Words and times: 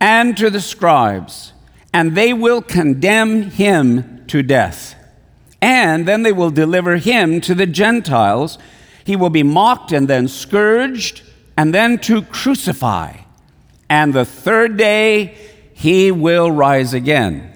and 0.00 0.36
to 0.38 0.48
the 0.48 0.60
scribes, 0.60 1.52
and 1.92 2.16
they 2.16 2.32
will 2.32 2.62
condemn 2.62 3.50
him 3.50 4.24
to 4.28 4.42
death 4.42 4.94
and 5.60 6.06
then 6.06 6.22
they 6.22 6.32
will 6.32 6.50
deliver 6.50 6.96
him 6.96 7.40
to 7.42 7.54
the 7.54 7.66
Gentiles. 7.66 8.58
He 9.04 9.16
will 9.16 9.30
be 9.30 9.42
mocked 9.42 9.92
and 9.92 10.08
then 10.08 10.28
scourged, 10.28 11.22
and 11.56 11.74
then 11.74 11.98
to 12.00 12.22
crucify. 12.22 13.16
And 13.88 14.12
the 14.12 14.24
third 14.24 14.76
day 14.76 15.34
he 15.74 16.10
will 16.10 16.50
rise 16.50 16.94
again. 16.94 17.52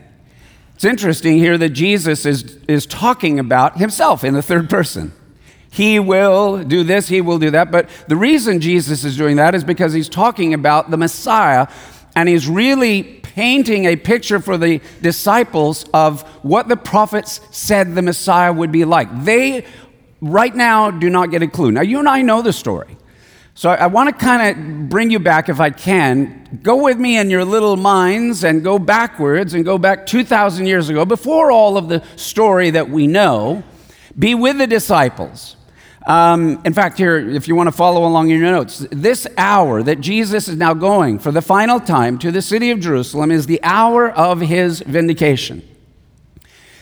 It's 0.74 0.84
interesting 0.84 1.38
here 1.38 1.56
that 1.58 1.70
Jesus 1.70 2.26
is, 2.26 2.58
is 2.66 2.86
talking 2.86 3.38
about 3.38 3.76
himself 3.76 4.24
in 4.24 4.34
the 4.34 4.42
third 4.42 4.68
person. 4.68 5.12
He 5.70 5.98
will 5.98 6.64
do 6.64 6.84
this, 6.84 7.08
he 7.08 7.20
will 7.20 7.38
do 7.38 7.50
that. 7.52 7.70
But 7.70 7.88
the 8.08 8.16
reason 8.16 8.60
Jesus 8.60 9.04
is 9.04 9.16
doing 9.16 9.36
that 9.36 9.54
is 9.54 9.64
because 9.64 9.92
he's 9.92 10.08
talking 10.08 10.52
about 10.52 10.90
the 10.90 10.96
Messiah, 10.96 11.66
and 12.14 12.28
he's 12.28 12.48
really 12.48 13.21
painting 13.34 13.86
a 13.86 13.96
picture 13.96 14.40
for 14.40 14.58
the 14.58 14.80
disciples 15.00 15.86
of 15.94 16.22
what 16.44 16.68
the 16.68 16.76
prophets 16.76 17.40
said 17.50 17.94
the 17.94 18.02
Messiah 18.02 18.52
would 18.52 18.70
be 18.70 18.84
like. 18.84 19.08
They, 19.24 19.64
right 20.20 20.54
now, 20.54 20.90
do 20.90 21.08
not 21.08 21.30
get 21.30 21.42
a 21.42 21.48
clue. 21.48 21.72
Now, 21.72 21.80
you 21.80 21.98
and 21.98 22.08
I 22.08 22.20
know 22.22 22.42
the 22.42 22.52
story. 22.52 22.96
So 23.54 23.70
I 23.70 23.86
want 23.86 24.08
to 24.08 24.24
kind 24.24 24.56
of 24.56 24.88
bring 24.88 25.10
you 25.10 25.18
back, 25.18 25.48
if 25.48 25.60
I 25.60 25.70
can. 25.70 26.60
Go 26.62 26.82
with 26.84 26.98
me 26.98 27.18
in 27.18 27.30
your 27.30 27.44
little 27.44 27.76
minds 27.76 28.44
and 28.44 28.62
go 28.62 28.78
backwards 28.78 29.54
and 29.54 29.64
go 29.64 29.78
back 29.78 30.06
2,000 30.06 30.66
years 30.66 30.88
ago, 30.88 31.04
before 31.04 31.50
all 31.50 31.76
of 31.76 31.88
the 31.88 32.02
story 32.16 32.70
that 32.70 32.88
we 32.88 33.06
know. 33.06 33.62
Be 34.18 34.34
with 34.34 34.58
the 34.58 34.66
disciples. 34.66 35.56
Um, 36.06 36.60
in 36.64 36.72
fact, 36.72 36.98
here, 36.98 37.16
if 37.16 37.46
you 37.46 37.54
want 37.54 37.68
to 37.68 37.72
follow 37.72 38.04
along 38.04 38.30
in 38.30 38.40
your 38.40 38.50
notes, 38.50 38.86
this 38.90 39.26
hour 39.36 39.82
that 39.82 40.00
Jesus 40.00 40.48
is 40.48 40.56
now 40.56 40.74
going 40.74 41.18
for 41.18 41.30
the 41.30 41.42
final 41.42 41.78
time 41.78 42.18
to 42.18 42.32
the 42.32 42.42
city 42.42 42.70
of 42.70 42.80
Jerusalem 42.80 43.30
is 43.30 43.46
the 43.46 43.60
hour 43.62 44.10
of 44.10 44.40
his 44.40 44.80
vindication. 44.80 45.62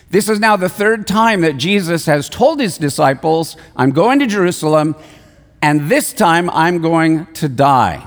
This 0.09 0.29
is 0.29 0.41
now 0.41 0.57
the 0.57 0.69
third 0.69 1.07
time 1.07 1.43
that 1.43 1.57
Jesus 1.57 2.07
has 2.07 2.29
told 2.29 2.61
his 2.61 2.79
disciples, 2.79 3.57
I'm 3.77 3.91
going 3.91 4.19
to 4.21 4.27
Jerusalem, 4.27 4.97
and 5.63 5.91
this 5.91 6.13
time 6.13 6.49
I'm 6.51 6.81
going 6.81 7.27
to 7.35 7.49
die. 7.49 8.07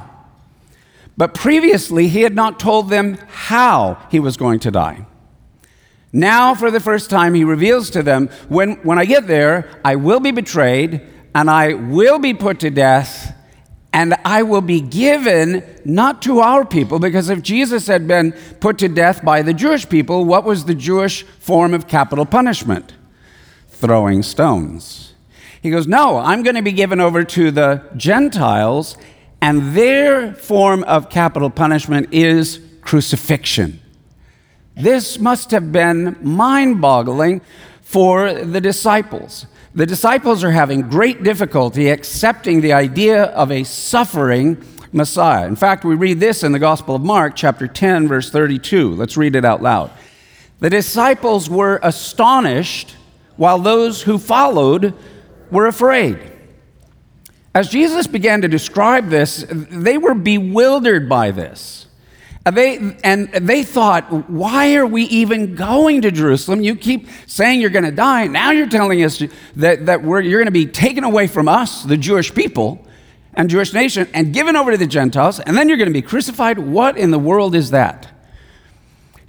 But 1.16 1.34
previously, 1.34 2.08
he 2.08 2.24
had 2.24 2.36
not 2.36 2.60
told 2.60 2.90
them 2.90 3.20
how 3.28 4.06
he 4.10 4.20
was 4.20 4.36
going 4.36 4.60
to 4.62 4.72
die. 4.72 5.06
Now, 6.12 6.54
for 6.54 6.70
the 6.70 6.80
first 6.80 7.10
time, 7.10 7.34
he 7.34 7.44
reveals 7.44 7.90
to 7.92 8.04
them 8.04 8.30
when, 8.50 8.74
when 8.84 9.00
I 9.00 9.06
get 9.06 9.28
there, 9.28 9.70
I 9.86 9.96
will 9.96 10.20
be 10.20 10.32
betrayed, 10.32 11.02
and 11.36 11.50
I 11.50 11.74
will 11.74 12.20
be 12.20 12.34
put 12.34 12.60
to 12.60 12.70
death, 12.70 13.36
and 13.92 14.16
I 14.26 14.44
will 14.44 14.62
be 14.62 14.82
given 14.82 15.64
not 15.86 16.22
to 16.24 16.40
our 16.40 16.66
people, 16.66 17.00
because 17.00 17.30
if 17.30 17.42
Jesus 17.42 17.88
had 17.88 18.08
been 18.08 18.32
put 18.60 18.78
to 18.80 18.88
death 18.88 19.24
by 19.24 19.42
the 19.42 19.54
Jewish 19.54 19.88
people, 19.88 20.26
what 20.26 20.44
was 20.44 20.66
the 20.66 20.76
Jewish 20.76 21.24
form 21.24 21.74
of 21.74 21.88
capital 21.88 22.26
punishment? 22.26 22.94
Throwing 23.68 24.24
stones. 24.24 25.14
He 25.62 25.70
goes, 25.70 25.88
No, 25.88 26.18
I'm 26.18 26.44
going 26.44 26.56
to 26.56 26.62
be 26.62 26.72
given 26.72 27.00
over 27.00 27.24
to 27.24 27.52
the 27.52 27.84
Gentiles, 27.96 28.98
and 29.42 29.76
their 29.76 30.34
form 30.34 30.84
of 30.84 31.10
capital 31.10 31.50
punishment 31.50 32.10
is 32.12 32.60
crucifixion. 32.82 33.80
This 34.76 35.20
must 35.20 35.52
have 35.52 35.72
been 35.72 36.18
mind 36.22 36.82
boggling 36.82 37.42
for 37.94 38.34
the 38.34 38.60
disciples. 38.60 39.46
The 39.76 39.86
disciples 39.86 40.44
are 40.44 40.50
having 40.50 40.90
great 40.90 41.22
difficulty 41.22 41.90
accepting 41.90 42.62
the 42.62 42.74
idea 42.74 43.26
of 43.26 43.52
a 43.52 43.64
suffering 43.64 44.58
Messiah. 44.92 45.46
In 45.46 45.56
fact, 45.56 45.86
we 45.86 45.94
read 45.94 46.20
this 46.20 46.44
in 46.44 46.54
the 46.54 46.60
Gospel 46.60 46.96
of 46.96 47.04
Mark, 47.04 47.36
chapter 47.36 47.68
10, 47.68 48.08
verse 48.08 48.32
32. 48.32 48.96
Let's 48.96 49.16
read 49.16 49.36
it 49.36 49.46
out 49.46 49.62
loud. 49.62 49.92
The 50.60 50.72
disciples 50.72 51.52
were 51.52 51.80
astonished, 51.84 52.96
while 53.36 53.60
those 53.60 54.02
who 54.02 54.18
followed 54.18 54.96
were 55.52 55.68
afraid. 55.68 56.18
As 57.54 57.70
Jesus 57.70 58.08
began 58.08 58.42
to 58.42 58.48
describe 58.48 59.10
this, 59.10 59.46
they 59.48 60.00
were 60.00 60.16
bewildered 60.16 61.08
by 61.08 61.30
this. 61.30 61.86
Uh, 62.46 62.52
they, 62.52 62.98
and 63.06 63.32
they 63.32 63.64
thought, 63.64 64.30
why 64.30 64.76
are 64.76 64.86
we 64.86 65.04
even 65.04 65.56
going 65.56 66.02
to 66.02 66.12
Jerusalem? 66.12 66.62
You 66.62 66.76
keep 66.76 67.08
saying 67.26 67.62
you're 67.62 67.70
going 67.70 67.86
to 67.86 67.92
die. 67.92 68.28
Now 68.28 68.52
you're 68.52 68.68
telling 68.68 69.02
us 69.04 69.24
that, 69.56 69.86
that 69.86 70.04
we're, 70.04 70.20
you're 70.20 70.40
going 70.40 70.48
to 70.48 70.52
be 70.52 70.66
taken 70.66 71.06
away 71.06 71.28
from 71.28 71.48
us, 71.48 71.84
the 71.84 71.96
Jewish 71.96 72.34
people 72.34 72.86
and 73.34 73.50
Jewish 73.50 73.74
nation, 73.74 74.10
and 74.14 74.34
given 74.34 74.58
over 74.58 74.72
to 74.72 74.78
the 74.78 74.88
Gentiles, 74.88 75.40
and 75.40 75.58
then 75.58 75.70
you're 75.70 75.78
going 75.78 75.90
to 75.90 75.94
be 75.94 76.02
crucified. 76.02 76.60
What 76.60 76.98
in 76.98 77.12
the 77.12 77.20
world 77.20 77.56
is 77.56 77.72
that? 77.72 78.10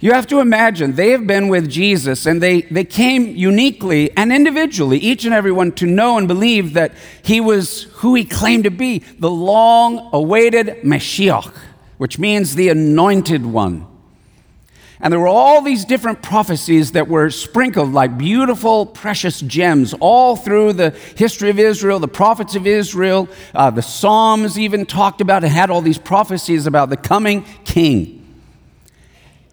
You 0.01 0.11
have 0.11 0.27
to 0.27 0.41
imagine 0.41 0.95
they 0.95 1.11
have 1.11 1.25
been 1.25 1.47
with 1.47 1.69
Jesus 1.69 2.25
and 2.25 2.43
they, 2.43 2.63
they 2.63 2.83
came 2.83 3.27
uniquely 3.27 4.15
and 4.17 4.31
individually, 4.31 4.99
each 4.99 5.23
and 5.23 5.33
every 5.33 5.53
one, 5.53 5.71
to 5.73 5.85
know 5.85 6.17
and 6.17 6.27
believe 6.27 6.73
that 6.73 6.91
he 7.23 7.39
was 7.39 7.83
who 7.83 8.13
he 8.13 8.25
claimed 8.25 8.65
to 8.65 8.71
be 8.71 8.99
the 9.19 9.31
long 9.31 10.09
awaited 10.11 10.83
Mashiach 10.83 11.51
which 11.97 12.19
means 12.19 12.55
the 12.55 12.69
anointed 12.69 13.45
one. 13.45 13.87
And 14.99 15.11
there 15.11 15.19
were 15.19 15.27
all 15.27 15.61
these 15.61 15.83
different 15.83 16.21
prophecies 16.21 16.93
that 16.93 17.07
were 17.07 17.29
sprinkled 17.29 17.91
like 17.91 18.17
beautiful, 18.17 18.85
precious 18.85 19.41
gems 19.41 19.93
all 19.99 20.35
through 20.35 20.73
the 20.73 20.91
history 21.15 21.49
of 21.49 21.59
Israel, 21.59 21.99
the 21.99 22.07
prophets 22.07 22.55
of 22.55 22.65
Israel. 22.65 23.27
Uh, 23.53 23.69
the 23.69 23.81
Psalms 23.81 24.57
even 24.57 24.85
talked 24.85 25.19
about 25.19 25.43
and 25.43 25.51
had 25.51 25.69
all 25.69 25.81
these 25.81 25.97
prophecies 25.97 26.65
about 26.65 26.89
the 26.89 26.97
coming 26.97 27.45
king. 27.65 28.21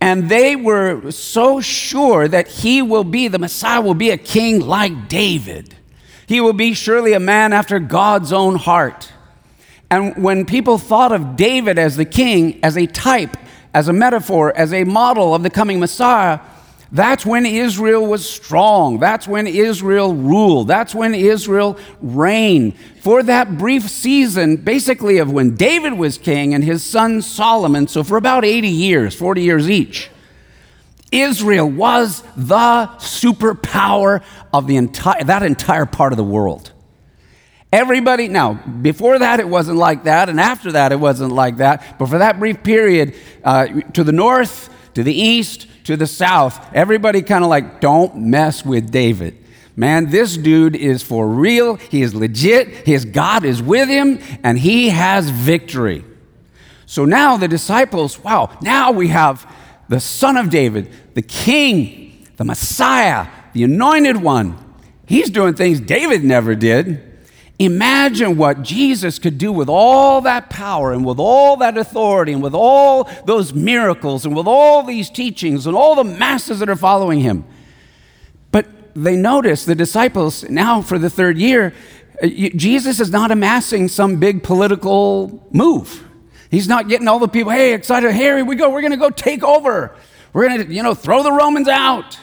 And 0.01 0.29
they 0.29 0.57
were 0.57 1.11
so 1.11 1.61
sure 1.61 2.27
that 2.29 2.49
he 2.49 2.83
will 2.83 3.05
be, 3.05 3.29
the 3.29 3.39
Messiah 3.39 3.81
will 3.81 3.95
be 3.95 4.11
a 4.11 4.17
king 4.17 4.61
like 4.61 5.09
David. 5.09 5.77
He 6.27 6.41
will 6.41 6.53
be 6.53 6.75
surely 6.75 7.13
a 7.13 7.21
man 7.21 7.53
after 7.53 7.79
God's 7.79 8.33
own 8.33 8.57
heart. 8.57 9.13
And 9.93 10.17
when 10.25 10.47
people 10.47 10.79
thought 10.79 11.13
of 11.13 11.37
David 11.37 11.79
as 11.79 11.99
the 11.99 12.07
king, 12.07 12.59
as 12.63 12.79
a 12.79 12.87
type, 12.87 13.37
as 13.75 13.89
a 13.89 13.93
metaphor, 13.93 14.51
as 14.57 14.73
a 14.73 14.85
model 14.85 15.35
of 15.35 15.43
the 15.43 15.51
coming 15.51 15.79
Messiah, 15.79 16.41
that's 16.91 17.27
when 17.27 17.45
Israel 17.45 18.07
was 18.07 18.27
strong. 18.27 18.99
That's 19.01 19.29
when 19.29 19.47
Israel 19.47 20.15
ruled. 20.15 20.69
That's 20.69 20.95
when 20.95 21.15
Israel 21.15 21.79
reigned. 22.01 22.75
For 23.03 23.23
that 23.23 23.59
brief 23.59 23.87
season, 23.91 24.57
basically, 24.57 25.19
of 25.19 25.31
when 25.31 25.57
David 25.57 25.93
was 25.93 26.17
king 26.17 26.55
and 26.55 26.65
his 26.65 26.83
son 26.83 27.21
Solomon, 27.21 27.87
so 27.87 28.03
for 28.03 28.17
about 28.17 28.47
80 28.47 28.69
years, 28.69 29.15
40 29.15 29.43
years 29.43 29.69
each, 29.69 30.09
Israel 31.11 31.69
was 31.69 32.23
the 32.35 32.89
superpower 32.97 34.23
of 34.55 34.67
the 34.67 34.77
entire, 34.77 35.23
that 35.25 35.43
entire 35.43 35.85
part 35.85 36.15
of 36.15 36.17
the 36.17 36.25
world. 36.25 36.72
Everybody, 37.73 38.29
now, 38.29 38.53
before 38.53 39.19
that 39.19 39.41
it 39.41 39.49
wasn't 39.49 39.79
like 39.79 40.05
that, 40.05 40.29
and 40.29 40.39
after 40.39 40.73
that 40.73 40.93
it 40.93 41.01
wasn't 41.01 41.33
like 41.33 41.57
that, 41.57 41.99
but 41.99 42.11
for 42.11 42.19
that 42.19 42.39
brief 42.39 42.63
period, 42.63 43.15
uh, 43.43 43.67
to 43.95 44.05
the 44.05 44.13
north, 44.13 44.69
to 44.93 45.03
the 45.03 45.15
east, 45.15 45.67
to 45.85 45.97
the 45.97 46.07
south, 46.07 46.61
everybody 46.75 47.23
kind 47.23 47.43
of 47.43 47.49
like, 47.49 47.81
don't 47.81 48.15
mess 48.17 48.63
with 48.63 48.91
David. 48.91 49.39
Man, 49.75 50.11
this 50.11 50.37
dude 50.37 50.77
is 50.77 51.03
for 51.03 51.27
real. 51.27 51.77
He 51.77 52.03
is 52.03 52.15
legit. 52.15 52.69
His 52.87 53.07
God 53.07 53.43
is 53.43 53.63
with 53.63 53.89
him, 53.89 54.19
and 54.45 54.59
he 54.59 54.91
has 54.91 55.31
victory. 55.31 56.05
So 56.85 57.07
now 57.07 57.39
the 57.39 57.49
disciples, 57.49 58.19
wow, 58.19 58.55
now 58.61 58.93
we 58.93 59.09
have 59.09 59.51
the 59.89 59.99
son 59.99 60.37
of 60.37 60.51
David, 60.51 60.93
the 61.15 61.23
king, 61.23 62.29
the 62.37 62.45
Messiah, 62.45 63.29
the 63.55 63.65
anointed 63.65 64.19
one. 64.19 64.59
He's 65.07 65.31
doing 65.31 65.55
things 65.55 65.81
David 65.81 66.23
never 66.23 66.55
did. 66.55 67.12
Imagine 67.65 68.37
what 68.37 68.63
Jesus 68.63 69.21
could 69.21 69.39
do 69.39 69.53
with 69.53 69.69
all 69.69 70.21
that 70.23 70.51
power 70.51 70.93
and 70.93 71.05
with 71.05 71.21
all 71.21 71.57
that 71.59 71.79
authority 71.79 72.33
and 72.33 72.43
with 72.43 72.55
all 72.55 73.09
those 73.25 73.55
miracles 73.55 74.27
and 74.27 74.35
with 74.35 74.49
all 74.49 74.83
these 74.83 75.09
teachings 75.09 75.65
and 75.65 75.77
all 75.77 75.95
the 75.95 76.03
masses 76.03 76.59
that 76.59 76.69
are 76.69 76.75
following 76.75 77.21
him. 77.21 77.45
But 78.51 78.67
they 78.97 79.15
notice, 79.15 79.65
the 79.65 79.77
disciples, 79.77 80.43
now 80.51 80.83
for 80.83 80.99
the 80.99 81.09
third 81.09 81.39
year, 81.39 81.73
uh, 82.21 82.27
Jesus 82.27 82.99
is 82.99 83.13
not 83.13 83.31
amassing 83.31 83.87
some 83.87 84.17
big 84.17 84.43
political 84.43 85.47
move. 85.53 86.05
He's 86.51 86.67
not 86.67 86.89
getting 86.89 87.07
all 87.07 87.21
the 87.21 87.29
people, 87.29 87.53
hey, 87.53 87.75
excited, 87.75 88.13
here 88.13 88.45
we 88.45 88.57
go, 88.57 88.71
we're 88.71 88.81
going 88.81 88.91
to 88.91 88.97
go 88.97 89.11
take 89.11 89.45
over. 89.45 89.95
We're 90.33 90.49
going 90.49 90.67
to, 90.67 90.75
you 90.75 90.83
know, 90.83 90.95
throw 90.95 91.23
the 91.23 91.31
Romans 91.31 91.69
out. 91.69 92.19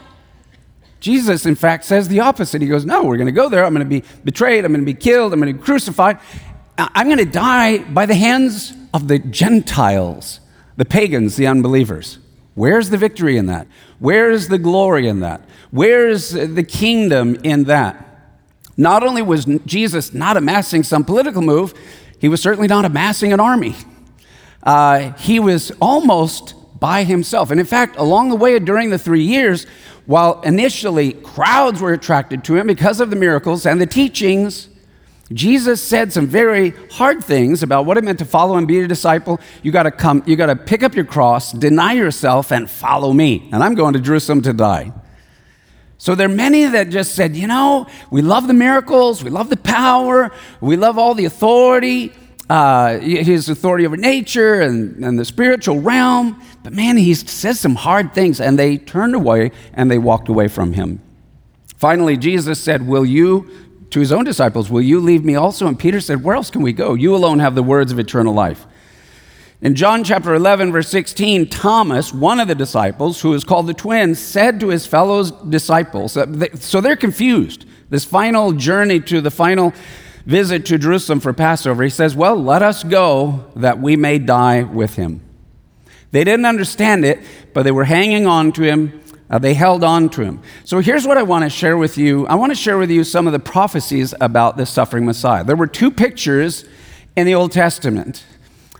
Jesus, 1.00 1.46
in 1.46 1.56
fact, 1.56 1.86
says 1.86 2.08
the 2.08 2.20
opposite. 2.20 2.62
He 2.62 2.68
goes, 2.68 2.86
No, 2.86 3.04
we're 3.04 3.18
going 3.18 3.28
to 3.28 3.32
go 3.32 3.50
there. 3.50 3.66
I'm 3.66 3.74
going 3.74 3.86
to 3.86 3.90
be 3.90 4.04
betrayed. 4.24 4.66
I'm 4.66 4.72
going 4.72 4.86
to 4.86 4.86
be 4.86 4.94
killed. 4.94 5.34
I'm 5.34 5.40
going 5.40 5.54
to 5.54 5.58
be 5.58 5.64
crucified. 5.64 6.20
I'm 6.78 7.08
going 7.08 7.18
to 7.20 7.26
die 7.26 7.80
by 7.80 8.06
the 8.06 8.16
hands 8.16 8.74
of 8.94 9.08
the 9.08 9.20
Gentiles, 9.20 10.40
the 10.78 10.86
pagans, 10.86 11.36
the 11.36 11.48
unbelievers. 11.48 12.20
Where's 12.56 12.90
the 12.90 12.98
victory 12.98 13.38
in 13.38 13.48
that? 13.48 13.68
Where's 14.00 14.48
the 14.48 14.58
glory 14.58 15.08
in 15.08 15.20
that? 15.22 15.42
Where's 15.72 16.32
the 16.32 16.64
kingdom 16.64 17.36
in 17.44 17.66
that? 17.66 18.06
Not 18.76 19.04
only 19.04 19.22
was 19.22 19.46
Jesus 19.66 20.14
not 20.14 20.38
amassing 20.38 20.84
some 20.84 21.04
political 21.04 21.42
move, 21.42 21.74
he 22.20 22.30
was 22.30 22.42
certainly 22.42 22.68
not 22.68 22.86
amassing 22.86 23.34
an 23.34 23.40
army. 23.40 23.76
Uh, 24.64 25.12
he 25.14 25.40
was 25.40 25.72
almost 25.82 26.54
by 26.80 27.04
himself. 27.04 27.52
And 27.52 27.60
in 27.60 27.66
fact, 27.66 27.98
along 27.98 28.30
the 28.30 28.36
way 28.36 28.58
during 28.60 28.90
the 28.90 28.98
three 28.98 29.24
years, 29.24 29.66
while 30.10 30.42
initially 30.42 31.14
crowds 31.14 31.80
were 31.80 31.94
attracted 31.94 32.44
to 32.44 32.56
him 32.56 32.66
because 32.66 33.00
of 33.00 33.12
the 33.12 33.16
miracles 33.16 33.68
and 33.68 33.80
the 33.80 33.86
teachings, 33.86 34.68
Jesus 35.32 35.84
said 35.84 36.12
some 36.12 36.26
very 36.26 36.72
hard 36.90 37.24
things 37.24 37.62
about 37.62 37.86
what 37.86 37.96
it 37.96 38.04
meant 38.04 38.18
to 38.18 38.26
follow 38.26 38.58
and 38.58 38.68
be 38.68 38.80
a 38.80 38.88
disciple. 38.88 39.40
You 39.62 39.72
got 39.72 39.84
to 39.84 39.92
come, 39.92 40.24
you 40.26 40.36
got 40.36 40.48
to 40.48 40.56
pick 40.56 40.82
up 40.82 40.96
your 40.96 41.06
cross, 41.06 41.52
deny 41.52 41.94
yourself, 41.94 42.52
and 42.52 42.68
follow 42.68 43.14
me. 43.14 43.50
And 43.54 43.64
I'm 43.64 43.76
going 43.76 43.94
to 43.94 44.00
Jerusalem 44.00 44.42
to 44.42 44.54
die. 44.54 44.94
So 46.00 46.16
there 46.16 46.26
are 46.26 46.34
many 46.34 46.66
that 46.66 46.90
just 46.90 47.14
said, 47.14 47.36
you 47.36 47.46
know, 47.46 47.86
we 48.10 48.24
love 48.24 48.48
the 48.48 48.56
miracles, 48.56 49.24
we 49.24 49.30
love 49.30 49.52
the 49.52 49.58
power, 49.58 50.32
we 50.60 50.76
love 50.76 50.98
all 50.98 51.14
the 51.14 51.26
authority, 51.26 52.14
uh, 52.50 52.98
his 52.98 53.48
authority 53.48 53.86
over 53.86 53.96
nature 53.96 54.62
and, 54.62 55.06
and 55.06 55.20
the 55.20 55.26
spiritual 55.26 55.82
realm. 55.82 56.42
But 56.64 56.74
man, 56.74 56.98
he 56.98 57.14
says 57.14 57.60
some 57.60 57.76
hard 57.76 58.14
things, 58.14 58.42
and 58.42 58.60
they 58.60 58.78
turned 58.78 59.16
away 59.16 59.52
and 59.74 59.90
they 59.90 59.98
walked 59.98 60.30
away 60.30 60.48
from 60.48 60.74
him. 60.74 61.02
Finally, 61.78 62.18
Jesus 62.18 62.60
said, 62.60 62.86
Will 62.86 63.06
you, 63.06 63.50
to 63.92 64.00
his 64.00 64.12
own 64.12 64.26
disciples, 64.26 64.70
will 64.70 64.82
you 64.82 65.00
leave 65.00 65.24
me 65.24 65.36
also? 65.36 65.68
And 65.68 65.80
Peter 65.80 66.02
said, 66.02 66.24
Where 66.24 66.36
else 66.36 66.52
can 66.52 66.62
we 66.62 66.74
go? 66.74 66.94
You 66.94 67.16
alone 67.16 67.40
have 67.40 67.56
the 67.56 67.64
words 67.64 67.92
of 67.92 68.00
eternal 68.00 68.34
life. 68.34 68.66
In 69.62 69.76
John 69.76 70.06
chapter 70.06 70.34
11, 70.34 70.72
verse 70.72 70.88
16, 70.90 71.50
Thomas, 71.50 72.14
one 72.14 72.40
of 72.40 72.48
the 72.48 72.56
disciples, 72.56 73.22
who 73.22 73.34
is 73.34 73.44
called 73.44 73.68
the 73.68 73.74
twin, 73.74 74.16
said 74.16 74.60
to 74.62 74.70
his 74.70 74.86
fellow 74.86 75.24
disciples, 75.24 76.16
uh, 76.16 76.48
so 76.56 76.80
they're 76.80 76.96
confused. 76.96 77.66
This 77.90 78.06
final 78.06 78.54
journey 78.54 79.00
to 79.02 79.20
the 79.20 79.32
final 79.32 79.74
visit 80.26 80.66
to 80.68 80.78
Jerusalem 80.78 81.20
for 81.20 81.34
Passover, 81.34 81.84
he 81.84 81.90
says, 81.90 82.16
Well, 82.16 82.42
let 82.42 82.62
us 82.62 82.84
go 82.84 83.52
that 83.56 83.80
we 83.80 83.96
may 83.96 84.20
die 84.20 84.64
with 84.64 84.96
him. 84.96 85.22
They 86.12 86.24
didn't 86.24 86.46
understand 86.46 87.06
it, 87.06 87.20
but 87.54 87.64
they 87.64 87.72
were 87.72 87.86
hanging 87.86 88.26
on 88.26 88.52
to 88.54 88.64
him. 88.64 89.02
Uh, 89.30 89.38
they 89.38 89.54
held 89.54 89.84
on 89.84 90.10
to 90.10 90.24
him. 90.24 90.42
So 90.64 90.80
here's 90.80 91.06
what 91.06 91.18
I 91.18 91.24
want 91.24 91.44
to 91.44 91.50
share 91.50 91.78
with 91.78 92.00
you. 92.00 92.26
I 92.26 92.36
want 92.36 92.52
to 92.52 92.56
share 92.56 92.80
with 92.80 92.90
you 92.90 93.04
some 93.04 93.28
of 93.28 93.34
the 93.34 93.40
prophecies 93.40 94.14
about 94.20 94.58
the 94.58 94.66
suffering 94.66 95.06
Messiah. 95.06 95.44
There 95.44 95.56
were 95.56 95.68
two 95.68 95.92
pictures 95.92 96.66
in 97.16 97.28
the 97.28 97.36
Old 97.36 97.52
Testament. 97.52 98.26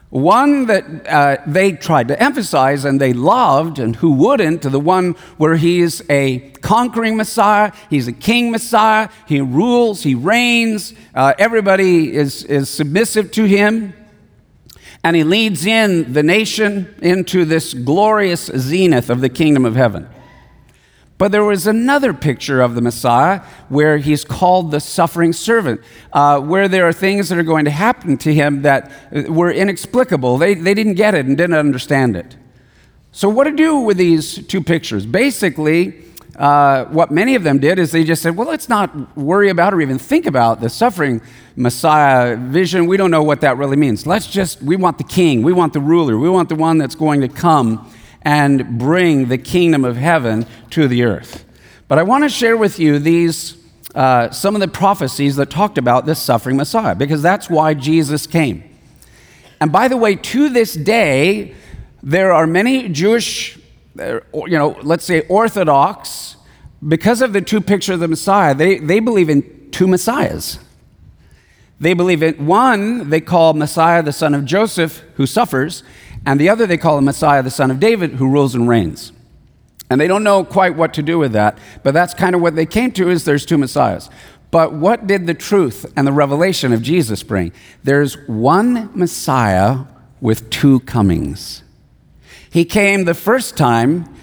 One 0.10 0.66
that 0.66 1.08
uh, 1.08 1.38
they 1.46 1.74
tried 1.74 2.08
to 2.08 2.20
emphasize 2.20 2.84
and 2.84 3.00
they 3.00 3.14
loved, 3.14 3.78
and 3.78 3.96
who 3.96 4.14
wouldn't, 4.14 4.64
to 4.64 4.72
the 4.72 4.80
one 4.80 5.12
where 5.38 5.56
he's 5.56 6.02
a 6.10 6.40
conquering 6.62 7.16
Messiah, 7.16 7.72
he's 7.92 8.08
a 8.08 8.12
king 8.12 8.50
Messiah, 8.50 9.10
he 9.28 9.40
rules, 9.40 10.02
he 10.02 10.16
reigns, 10.16 10.96
uh, 11.14 11.34
everybody 11.38 12.12
is, 12.12 12.44
is 12.46 12.70
submissive 12.70 13.30
to 13.34 13.44
him. 13.44 13.94
And 15.04 15.16
he 15.16 15.24
leads 15.24 15.66
in 15.66 16.14
the 16.14 16.24
nation 16.24 16.94
into 17.02 17.46
this 17.46 17.74
glorious 17.74 18.46
zenith 18.46 19.10
of 19.10 19.22
the 19.22 19.30
kingdom 19.30 19.66
of 19.66 19.76
heaven. 19.76 20.10
But 21.20 21.34
there 21.34 21.44
was 21.44 21.68
another 21.68 22.14
picture 22.14 22.62
of 22.62 22.76
the 22.76 22.82
Messiah 22.82 23.42
where 23.68 23.98
he's 23.98 24.24
called 24.24 24.72
the 24.72 24.80
suffering 24.80 25.34
servant, 25.34 25.82
uh, 26.14 26.40
where 26.40 26.70
there 26.70 26.88
are 26.88 26.94
things 26.94 27.28
that 27.28 27.38
are 27.38 27.44
going 27.44 27.66
to 27.66 27.72
happen 27.72 28.18
to 28.20 28.34
him 28.34 28.62
that 28.62 28.90
were 29.30 29.52
inexplicable. 29.52 30.38
They, 30.38 30.54
they 30.54 30.74
didn't 30.74 30.94
get 30.94 31.16
it 31.16 31.26
and 31.26 31.38
didn't 31.38 31.58
understand 31.58 32.16
it. 32.16 32.38
So, 33.12 33.28
what 33.28 33.46
to 33.46 33.52
do 33.52 33.80
with 33.80 33.98
these 33.98 34.48
two 34.48 34.64
pictures? 34.64 35.06
Basically, 35.06 36.06
uh, 36.40 36.86
what 36.86 37.12
many 37.12 37.36
of 37.36 37.44
them 37.44 37.60
did 37.60 37.78
is 37.78 37.92
they 37.92 38.06
just 38.06 38.22
said, 38.22 38.36
well, 38.38 38.48
let's 38.48 38.70
not 38.70 39.18
worry 39.18 39.50
about 39.50 39.74
or 39.74 39.82
even 39.82 40.00
think 40.00 40.26
about 40.26 40.62
the 40.62 40.70
suffering 40.70 41.22
Messiah 41.58 42.38
vision. 42.38 42.88
We 42.88 42.96
don't 42.96 43.12
know 43.12 43.24
what 43.24 43.42
that 43.42 43.58
really 43.58 43.76
means. 43.76 44.08
Let's 44.08 44.26
just, 44.26 44.62
we 44.62 44.78
want 44.78 44.98
the 44.98 45.04
king, 45.04 45.44
we 45.44 45.52
want 45.52 45.74
the 45.74 45.82
ruler, 45.82 46.18
we 46.18 46.30
want 46.30 46.48
the 46.48 46.56
one 46.56 46.78
that's 46.78 46.96
going 46.96 47.20
to 47.20 47.28
come 47.28 47.92
and 48.22 48.80
bring 48.80 49.28
the 49.28 49.38
kingdom 49.38 49.84
of 49.84 49.98
heaven 49.98 50.46
to 50.70 50.88
the 50.88 51.04
earth. 51.04 51.44
But 51.90 52.00
I 52.00 52.04
want 52.04 52.24
to 52.24 52.30
share 52.30 52.56
with 52.56 52.80
you 52.80 53.00
these, 53.00 53.58
uh, 53.94 54.30
some 54.30 54.56
of 54.56 54.62
the 54.62 54.68
prophecies 54.70 55.36
that 55.36 55.50
talked 55.50 55.78
about 55.78 56.06
this 56.06 56.20
suffering 56.20 56.56
Messiah, 56.56 56.96
because 56.96 57.22
that's 57.22 57.50
why 57.50 57.74
Jesus 57.74 58.26
came. 58.26 58.64
And 59.60 59.74
by 59.74 59.90
the 59.90 59.98
way, 59.98 60.16
to 60.16 60.48
this 60.48 60.74
day, 60.74 61.54
there 62.02 62.32
are 62.32 62.48
many 62.48 62.88
Jewish, 62.88 63.59
you 64.00 64.58
know, 64.58 64.78
let's 64.82 65.06
say 65.06 65.22
Orthodox 65.28 66.38
because 66.88 67.22
of 67.22 67.34
the 67.34 67.42
two 67.42 67.62
pictures 67.62 67.96
of 67.96 68.00
the 68.00 68.08
Messiah, 68.08 68.56
they, 68.56 68.80
they 68.80 69.00
believe 69.00 69.30
in 69.30 69.70
two 69.72 69.88
Messiahs. 69.88 70.60
They 71.80 71.94
believe 71.94 72.24
in 72.24 72.46
one, 72.46 73.10
they 73.10 73.22
call 73.22 73.54
Messiah 73.54 74.04
the 74.04 74.12
son 74.12 74.34
of 74.34 74.46
Joseph, 74.46 75.04
who 75.16 75.26
suffers, 75.26 75.84
and 76.26 76.40
the 76.40 76.50
other 76.50 76.66
they 76.66 76.78
call 76.78 76.96
the 76.98 77.02
Messiah 77.02 77.42
the 77.42 77.52
son 77.52 77.72
of 77.72 77.80
David, 77.80 78.14
who 78.14 78.30
rules 78.30 78.56
and 78.56 78.68
reigns. 78.68 79.12
And 79.90 80.00
they 80.00 80.08
don't 80.08 80.24
know 80.24 80.44
quite 80.44 80.76
what 80.76 80.94
to 80.96 81.02
do 81.02 81.18
with 81.18 81.32
that, 81.34 81.58
but 81.84 81.94
that's 81.94 82.14
kind 82.14 82.36
of 82.36 82.42
what 82.42 82.56
they 82.56 82.66
came 82.66 82.92
to 82.94 83.10
is 83.10 83.26
there's 83.26 83.46
two 83.46 83.58
Messiahs. 83.58 84.10
But 84.52 84.74
what 84.74 85.08
did 85.08 85.28
the 85.28 85.34
truth 85.34 85.92
and 85.96 86.06
the 86.06 86.12
revelation 86.12 86.74
of 86.74 86.82
Jesus 86.82 87.24
bring? 87.24 87.52
There's 87.84 88.18
one 88.28 88.92
Messiah 88.94 89.80
with 90.22 90.50
two 90.50 90.82
comings. 90.82 91.64
He 92.50 92.66
came 92.66 93.06
the 93.06 93.14
first 93.14 93.58
time 93.58 94.14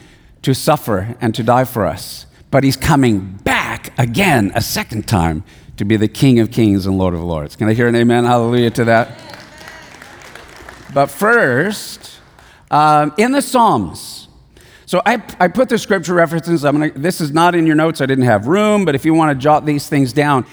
to 0.43 0.55
suffer 0.55 1.17
and 1.21 1.35
to 1.35 1.43
die 1.43 1.65
for 1.65 1.87
us 1.87 2.27
but 2.51 2.65
he's 2.65 2.77
coming 2.77 3.21
back 3.45 3.93
again 3.99 4.53
a 4.55 4.61
second 4.61 5.07
time 5.07 5.45
to 5.77 5.85
be 5.85 5.97
the 5.97 6.09
King 6.09 6.39
of 6.39 6.51
Kings 6.51 6.87
and 6.87 6.97
Lord 6.97 7.13
of 7.13 7.21
Lords. 7.21 7.55
Can 7.57 7.69
I 7.69 7.75
hear 7.75 7.87
an 7.87 7.95
amen? 7.95 8.25
Hallelujah 8.25 8.71
to 8.71 8.85
that. 8.85 9.21
But 10.95 11.09
first, 11.09 12.19
um, 12.71 13.13
in 13.19 13.33
the 13.33 13.43
Psalms, 13.43 14.29
so 14.87 15.03
I, 15.05 15.23
I 15.39 15.49
put 15.49 15.69
the 15.69 15.77
scripture 15.77 16.15
references. 16.15 16.65
I'm 16.65 16.79
gonna, 16.79 16.93
this 16.93 17.21
is 17.21 17.33
not 17.33 17.55
in 17.55 17.67
your 17.67 17.77
notes. 17.77 18.01
I 18.01 18.07
didn't 18.07 18.25
have 18.25 18.47
room, 18.47 18.85
but 18.85 18.95
if 18.95 19.05
you 19.05 19.13
want 19.13 19.37
to 19.37 19.43
jot 19.43 19.67
these 19.67 19.89
things 19.89 20.15
down, 20.15 20.47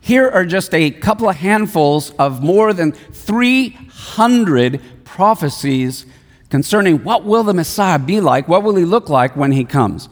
here 0.00 0.30
are 0.30 0.46
just 0.46 0.72
a 0.72 0.90
couple 0.90 1.28
of 1.28 1.36
handfuls 1.36 2.12
of 2.12 2.42
more 2.42 2.72
than 2.72 2.92
300 2.92 4.80
prophecies 5.04 6.06
concerning 6.50 7.02
what 7.04 7.24
will 7.24 7.44
the 7.44 7.54
Messiah 7.54 7.98
be 7.98 8.20
like, 8.20 8.48
what 8.48 8.62
will 8.62 8.76
he 8.76 8.84
look 8.84 9.08
like 9.08 9.36
when 9.36 9.52
he 9.52 9.64
comes. 9.64 10.08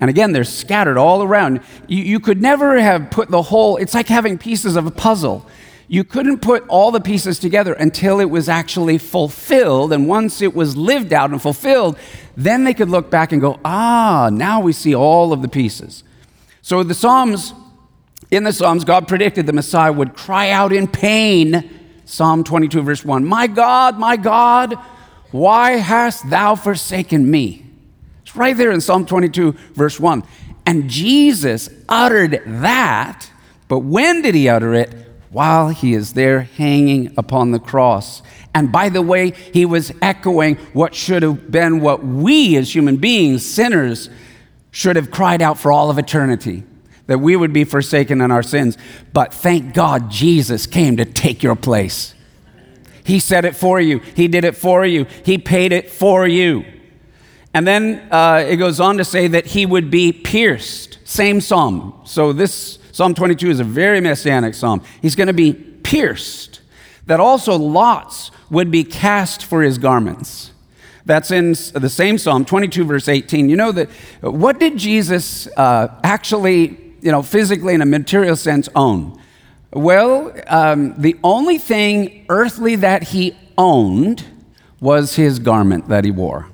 And 0.00 0.08
again, 0.10 0.32
they're 0.32 0.44
scattered 0.44 0.98
all 0.98 1.22
around. 1.22 1.60
You, 1.88 2.02
you, 2.02 2.20
could 2.20 2.40
never 2.40 2.78
have 2.78 3.10
put 3.10 3.30
the 3.30 3.42
whole, 3.42 3.76
it's 3.76 3.94
like 3.94 4.08
having 4.08 4.38
pieces 4.38 4.76
of 4.76 4.86
a 4.86 4.90
puzzle. 4.90 5.46
You 5.88 6.04
couldn't 6.04 6.38
put 6.38 6.66
all 6.68 6.90
the 6.90 7.00
pieces 7.00 7.38
together 7.38 7.72
until 7.72 8.20
it 8.20 8.28
was 8.28 8.48
actually 8.48 8.98
fulfilled. 8.98 9.92
And 9.92 10.08
once 10.08 10.42
it 10.42 10.54
was 10.54 10.76
lived 10.76 11.12
out 11.12 11.30
and 11.30 11.40
fulfilled, 11.40 11.98
then 12.36 12.64
they 12.64 12.74
could 12.74 12.90
look 12.90 13.10
back 13.10 13.32
and 13.32 13.40
go, 13.40 13.58
ah, 13.64 14.28
now 14.32 14.60
we 14.60 14.72
see 14.72 14.94
all 14.94 15.32
of 15.32 15.42
the 15.42 15.48
pieces. 15.48 16.04
So 16.60 16.82
the 16.82 16.94
Psalms, 16.94 17.54
in 18.30 18.44
the 18.44 18.52
Psalms, 18.52 18.84
God 18.84 19.06
predicted 19.08 19.46
the 19.46 19.52
Messiah 19.52 19.92
would 19.92 20.14
cry 20.14 20.50
out 20.50 20.72
in 20.72 20.88
pain. 20.88 21.70
Psalm 22.04 22.44
22, 22.44 22.82
verse 22.82 23.04
1 23.04 23.24
My 23.24 23.46
God, 23.46 23.98
my 23.98 24.16
God, 24.16 24.76
why 25.30 25.72
hast 25.72 26.28
thou 26.30 26.54
forsaken 26.54 27.30
me? 27.30 27.66
It's 28.22 28.36
right 28.36 28.56
there 28.56 28.70
in 28.70 28.80
Psalm 28.80 29.06
22, 29.06 29.52
verse 29.74 30.00
1. 30.00 30.22
And 30.64 30.90
Jesus 30.90 31.68
uttered 31.88 32.42
that, 32.46 33.30
but 33.68 33.80
when 33.80 34.22
did 34.22 34.34
he 34.34 34.48
utter 34.48 34.74
it? 34.74 34.92
While 35.30 35.68
he 35.68 35.92
is 35.94 36.14
there 36.14 36.40
hanging 36.40 37.12
upon 37.16 37.50
the 37.50 37.58
cross. 37.58 38.22
And 38.54 38.72
by 38.72 38.88
the 38.88 39.02
way, 39.02 39.30
he 39.30 39.66
was 39.66 39.92
echoing 40.00 40.56
what 40.72 40.94
should 40.94 41.22
have 41.22 41.50
been 41.50 41.80
what 41.80 42.04
we 42.04 42.56
as 42.56 42.74
human 42.74 42.96
beings, 42.96 43.44
sinners, 43.44 44.08
should 44.70 44.96
have 44.96 45.10
cried 45.10 45.42
out 45.42 45.58
for 45.58 45.70
all 45.70 45.90
of 45.90 45.98
eternity. 45.98 46.64
that 47.06 47.18
we 47.18 47.36
would 47.36 47.52
be 47.52 47.64
forsaken 47.64 48.20
in 48.20 48.30
our 48.30 48.42
sins. 48.42 48.76
But 49.12 49.32
thank 49.32 49.74
God 49.74 50.10
Jesus 50.10 50.66
came 50.66 50.96
to 50.96 51.04
take 51.04 51.42
your 51.42 51.56
place. 51.56 52.14
He 53.06 53.20
said 53.20 53.44
it 53.44 53.54
for 53.54 53.80
you, 53.80 54.00
He 54.14 54.28
did 54.28 54.44
it 54.44 54.56
for 54.56 54.84
you, 54.84 55.06
He 55.24 55.38
paid 55.38 55.72
it 55.72 55.90
for 55.90 56.26
you. 56.26 56.64
And 57.54 57.66
then 57.66 58.06
uh, 58.10 58.44
it 58.46 58.56
goes 58.56 58.80
on 58.80 58.98
to 58.98 59.04
say 59.04 59.28
that 59.28 59.46
He 59.46 59.64
would 59.64 59.90
be 59.90 60.12
pierced. 60.12 60.98
Same 61.04 61.40
psalm. 61.40 61.98
So 62.04 62.32
this 62.32 62.78
Psalm 62.92 63.14
22 63.14 63.50
is 63.50 63.60
a 63.60 63.64
very 63.64 64.00
messianic 64.00 64.54
psalm. 64.54 64.82
He's 65.02 65.14
going 65.14 65.26
to 65.26 65.34
be 65.34 65.52
pierced. 65.52 66.60
That 67.06 67.20
also 67.20 67.56
lots 67.56 68.30
would 68.50 68.70
be 68.70 68.84
cast 68.84 69.44
for 69.44 69.62
His 69.62 69.78
garments. 69.78 70.52
That's 71.04 71.30
in 71.30 71.50
the 71.50 71.88
same 71.88 72.18
Psalm, 72.18 72.44
22, 72.44 72.84
verse 72.84 73.08
18. 73.08 73.48
You 73.48 73.56
know 73.56 73.70
that 73.70 73.88
what 74.20 74.58
did 74.58 74.76
Jesus 74.76 75.46
uh, 75.56 76.00
actually 76.02 76.94
you 77.00 77.12
know, 77.12 77.22
physically 77.22 77.72
in 77.74 77.82
a 77.82 77.86
material 77.86 78.34
sense 78.34 78.68
own? 78.74 79.20
Well, 79.72 80.32
um, 80.46 80.94
the 81.00 81.16
only 81.22 81.58
thing 81.58 82.24
earthly 82.28 82.76
that 82.76 83.02
he 83.04 83.36
owned 83.58 84.24
was 84.80 85.16
his 85.16 85.38
garment 85.38 85.88
that 85.88 86.04
he 86.04 86.10
wore. 86.10 86.48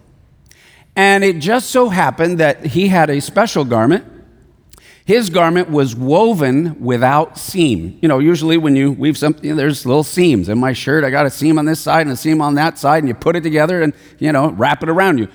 And 0.95 1.25
it 1.25 1.39
just 1.39 1.71
so 1.71 1.89
happened 1.89 2.39
that 2.39 2.67
he 2.67 2.89
had 2.89 3.11
a 3.11 3.21
special 3.21 3.65
garment. 3.65 4.07
His 5.05 5.31
garment 5.31 5.69
was 5.69 5.97
woven 5.97 6.81
without 6.81 7.39
seam. 7.39 7.99
You 8.01 8.09
know, 8.09 8.19
usually 8.19 8.57
when 8.57 8.77
you 8.77 8.93
weave 8.93 9.19
something, 9.19 9.57
there's 9.57 9.85
little 9.85 10.05
seams. 10.05 10.49
In 10.49 10.59
my 10.59 10.73
shirt, 10.73 11.03
I 11.03 11.11
got 11.11 11.27
a 11.27 11.31
seam 11.31 11.59
on 11.59 11.65
this 11.65 11.81
side 11.81 12.03
and 12.03 12.13
a 12.13 12.17
seam 12.17 12.41
on 12.41 12.55
that 12.55 12.79
side, 12.79 12.99
and 12.99 13.09
you 13.09 13.15
put 13.15 13.35
it 13.35 13.43
together 13.43 13.83
and, 13.83 13.95
you 14.19 14.31
know, 14.33 14.51
wrap 14.51 14.83
it 14.83 14.89
around 14.89 15.19
you 15.19 15.29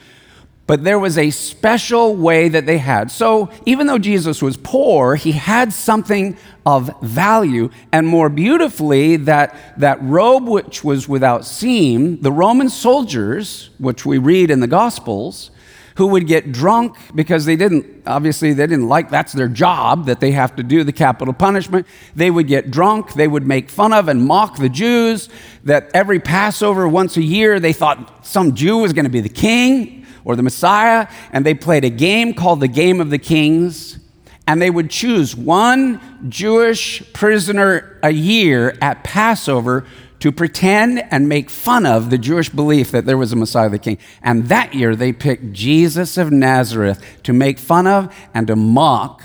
but 0.67 0.83
there 0.83 0.99
was 0.99 1.17
a 1.17 1.31
special 1.31 2.15
way 2.15 2.49
that 2.49 2.65
they 2.65 2.77
had. 2.77 3.09
So 3.09 3.49
even 3.65 3.87
though 3.87 3.97
Jesus 3.97 4.41
was 4.41 4.57
poor, 4.57 5.15
he 5.15 5.31
had 5.31 5.71
something 5.71 6.37
of 6.65 6.91
value. 7.01 7.69
And 7.93 8.05
more 8.05 8.27
beautifully, 8.27 9.15
that, 9.15 9.79
that 9.79 9.97
robe 10.03 10.45
which 10.45 10.83
was 10.83 11.07
without 11.07 11.45
seam, 11.45 12.21
the 12.21 12.33
Roman 12.33 12.69
soldiers, 12.69 13.69
which 13.79 14.05
we 14.05 14.17
read 14.17 14.51
in 14.51 14.59
the 14.59 14.67
Gospels, 14.67 15.51
who 15.95 16.07
would 16.07 16.27
get 16.27 16.51
drunk 16.51 16.95
because 17.15 17.45
they 17.45 17.55
didn't, 17.55 18.03
obviously, 18.05 18.53
they 18.53 18.67
didn't 18.67 18.89
like 18.89 19.09
that's 19.09 19.33
their 19.33 19.47
job 19.47 20.05
that 20.05 20.19
they 20.19 20.31
have 20.31 20.55
to 20.57 20.63
do 20.63 20.83
the 20.83 20.91
capital 20.91 21.33
punishment. 21.33 21.87
They 22.13 22.29
would 22.29 22.47
get 22.47 22.69
drunk, 22.69 23.13
they 23.13 23.27
would 23.27 23.47
make 23.47 23.69
fun 23.69 23.93
of 23.93 24.09
and 24.09 24.23
mock 24.23 24.57
the 24.57 24.69
Jews. 24.69 25.29
That 25.63 25.89
every 25.93 26.19
Passover, 26.19 26.87
once 26.87 27.17
a 27.17 27.23
year, 27.23 27.59
they 27.59 27.73
thought 27.73 28.25
some 28.27 28.53
Jew 28.53 28.77
was 28.77 28.93
going 28.93 29.05
to 29.05 29.11
be 29.11 29.21
the 29.21 29.29
king 29.29 30.03
or 30.27 30.35
the 30.35 30.43
Messiah, 30.43 31.07
and 31.31 31.45
they 31.45 31.53
played 31.53 31.85
a 31.85 31.89
game 31.89 32.33
called 32.33 32.59
the 32.59 32.67
Game 32.67 32.99
of 32.99 33.09
the 33.09 33.17
Kings. 33.17 33.97
And 34.45 34.61
they 34.61 34.69
would 34.69 34.89
choose 34.89 35.35
one 35.35 36.29
Jewish 36.29 37.01
prisoner 37.13 37.97
a 38.03 38.11
year 38.11 38.77
at 38.81 39.05
Passover 39.05 39.85
to 40.19 40.31
pretend 40.33 40.99
and 41.11 41.29
make 41.29 41.49
fun 41.49 41.85
of 41.85 42.09
the 42.09 42.17
Jewish 42.17 42.49
belief 42.49 42.91
that 42.91 43.05
there 43.05 43.17
was 43.17 43.31
a 43.31 43.37
Messiah 43.37 43.69
the 43.69 43.79
King. 43.79 43.97
And 44.21 44.47
that 44.47 44.73
year 44.73 44.97
they 44.97 45.13
picked 45.13 45.53
Jesus 45.53 46.17
of 46.17 46.31
Nazareth 46.31 47.01
to 47.23 47.31
make 47.31 47.57
fun 47.57 47.87
of 47.87 48.13
and 48.33 48.47
to 48.47 48.55
mock 48.55 49.23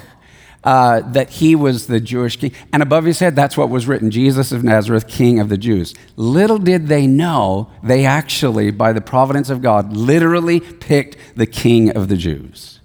uh, 0.64 1.00
that 1.00 1.30
he 1.30 1.54
was 1.54 1.86
the 1.86 2.00
Jewish 2.00 2.36
king. 2.36 2.52
And 2.72 2.82
above 2.82 3.04
his 3.04 3.18
head, 3.18 3.34
that's 3.34 3.56
what 3.56 3.68
was 3.68 3.86
written 3.86 4.10
Jesus 4.10 4.52
of 4.52 4.62
Nazareth, 4.62 5.08
King 5.08 5.40
of 5.40 5.48
the 5.48 5.58
Jews. 5.58 5.94
Little 6.16 6.58
did 6.58 6.88
they 6.88 7.06
know, 7.06 7.70
they 7.82 8.04
actually, 8.04 8.70
by 8.70 8.92
the 8.92 9.00
providence 9.00 9.50
of 9.50 9.62
God, 9.62 9.96
literally 9.96 10.60
picked 10.60 11.16
the 11.36 11.46
King 11.46 11.90
of 11.90 12.08
the 12.08 12.16
Jews. 12.16 12.80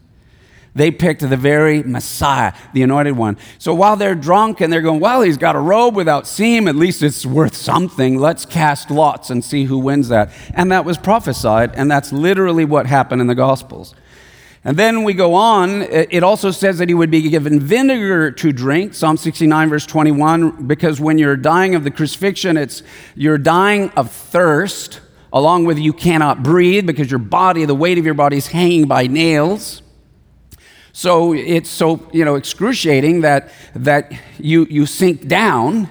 They 0.78 0.92
picked 0.92 1.28
the 1.28 1.38
very 1.38 1.82
Messiah, 1.82 2.54
the 2.72 2.84
anointed 2.84 3.18
one. 3.18 3.38
So 3.58 3.74
while 3.74 3.96
they're 3.96 4.14
drunk 4.14 4.62
and 4.62 4.72
they're 4.72 4.84
going, 4.84 5.00
well, 5.00 5.24
he's 5.24 5.38
got 5.38 5.56
a 5.56 5.60
robe 5.60 5.96
without 5.96 6.28
seam, 6.28 6.68
at 6.68 6.76
least 6.76 7.02
it's 7.02 7.26
worth 7.26 7.56
something. 7.56 8.20
Let's 8.20 8.46
cast 8.46 8.92
lots 8.92 9.32
and 9.32 9.44
see 9.44 9.64
who 9.64 9.80
wins 9.80 10.10
that. 10.10 10.32
And 10.54 10.72
that 10.72 10.86
was 10.86 11.00
prophesied, 11.00 11.74
and 11.74 11.90
that's 11.90 12.14
literally 12.14 12.64
what 12.64 12.86
happened 12.86 13.22
in 13.22 13.28
the 13.28 13.34
Gospels. 13.34 13.96
And 14.68 14.76
then 14.76 15.06
we 15.06 15.14
go 15.14 15.34
on, 15.34 15.84
it 15.84 16.24
also 16.24 16.52
says 16.52 16.78
that 16.80 16.90
he 16.90 16.94
would 16.94 17.10
be 17.10 17.22
given 17.30 17.58
vinegar 17.58 18.32
to 18.32 18.52
drink, 18.52 18.94
Psalm 18.94 19.16
69, 19.16 19.70
verse 19.70 19.86
21, 19.86 20.68
because 20.68 21.00
when 21.00 21.18
you're 21.18 21.38
dying 21.38 21.74
of 21.74 21.86
the 21.86 21.90
crucifixion, 21.90 22.58
it's 22.58 22.84
you're 23.16 23.38
dying 23.38 23.92
of 23.92 24.12
thirst, 24.12 25.00
along 25.32 25.64
with 25.64 25.80
you 25.80 25.94
cannot 25.94 26.44
breathe 26.44 26.86
because 26.86 27.10
your 27.10 27.18
body, 27.18 27.64
the 27.64 27.74
weight 27.74 27.98
of 27.98 28.04
your 28.04 28.14
body 28.14 28.36
is 28.36 28.48
hanging 28.48 28.90
by 28.90 29.08
nails. 29.08 29.82
So 30.92 31.32
it's 31.32 31.70
so 31.70 32.06
you 32.12 32.26
know 32.26 32.36
excruciating 32.36 33.22
that 33.22 33.54
that 33.74 34.12
you 34.38 34.66
you 34.70 34.86
sink 34.86 35.30
down, 35.30 35.90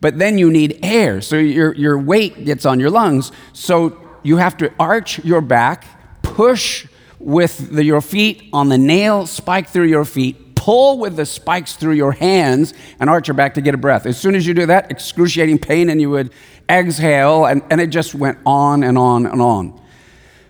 but 0.00 0.18
then 0.18 0.38
you 0.38 0.50
need 0.50 0.78
air. 0.82 1.20
So 1.20 1.36
your 1.36 1.74
your 1.74 1.98
weight 1.98 2.46
gets 2.46 2.64
on 2.64 2.80
your 2.80 2.88
lungs. 2.88 3.32
So 3.52 4.00
you 4.22 4.38
have 4.38 4.56
to 4.58 4.72
arch 4.78 5.22
your 5.22 5.42
back, 5.42 5.84
push 6.22 6.86
with 7.18 7.70
the, 7.70 7.84
your 7.84 8.00
feet 8.00 8.48
on 8.52 8.68
the 8.68 8.78
nail 8.78 9.26
spike 9.26 9.68
through 9.68 9.86
your 9.86 10.04
feet, 10.04 10.54
pull 10.54 10.98
with 10.98 11.16
the 11.16 11.26
spikes 11.26 11.74
through 11.74 11.92
your 11.92 12.12
hands, 12.12 12.74
and 12.98 13.10
arch 13.10 13.28
your 13.28 13.34
back 13.34 13.54
to 13.54 13.60
get 13.60 13.74
a 13.74 13.78
breath. 13.78 14.06
As 14.06 14.18
soon 14.18 14.34
as 14.34 14.46
you 14.46 14.54
do 14.54 14.66
that, 14.66 14.90
excruciating 14.90 15.58
pain, 15.58 15.90
and 15.90 16.00
you 16.00 16.10
would 16.10 16.32
exhale, 16.68 17.44
and, 17.44 17.62
and 17.70 17.80
it 17.80 17.88
just 17.88 18.14
went 18.14 18.38
on 18.46 18.82
and 18.82 18.96
on 18.96 19.26
and 19.26 19.42
on. 19.42 19.80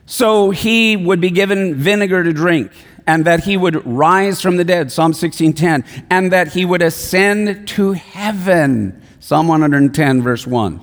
So 0.06 0.50
he 0.50 0.96
would 0.96 1.20
be 1.20 1.30
given 1.30 1.74
vinegar 1.74 2.22
to 2.22 2.32
drink, 2.32 2.70
and 3.06 3.24
that 3.24 3.44
he 3.44 3.56
would 3.56 3.84
rise 3.86 4.40
from 4.40 4.56
the 4.56 4.64
dead, 4.64 4.92
Psalm 4.92 5.12
16:10, 5.12 5.84
and 6.10 6.32
that 6.32 6.52
he 6.52 6.64
would 6.64 6.82
ascend 6.82 7.68
to 7.68 7.92
heaven, 7.92 9.00
Psalm 9.20 9.48
110, 9.48 10.22
verse 10.22 10.46
1. 10.46 10.80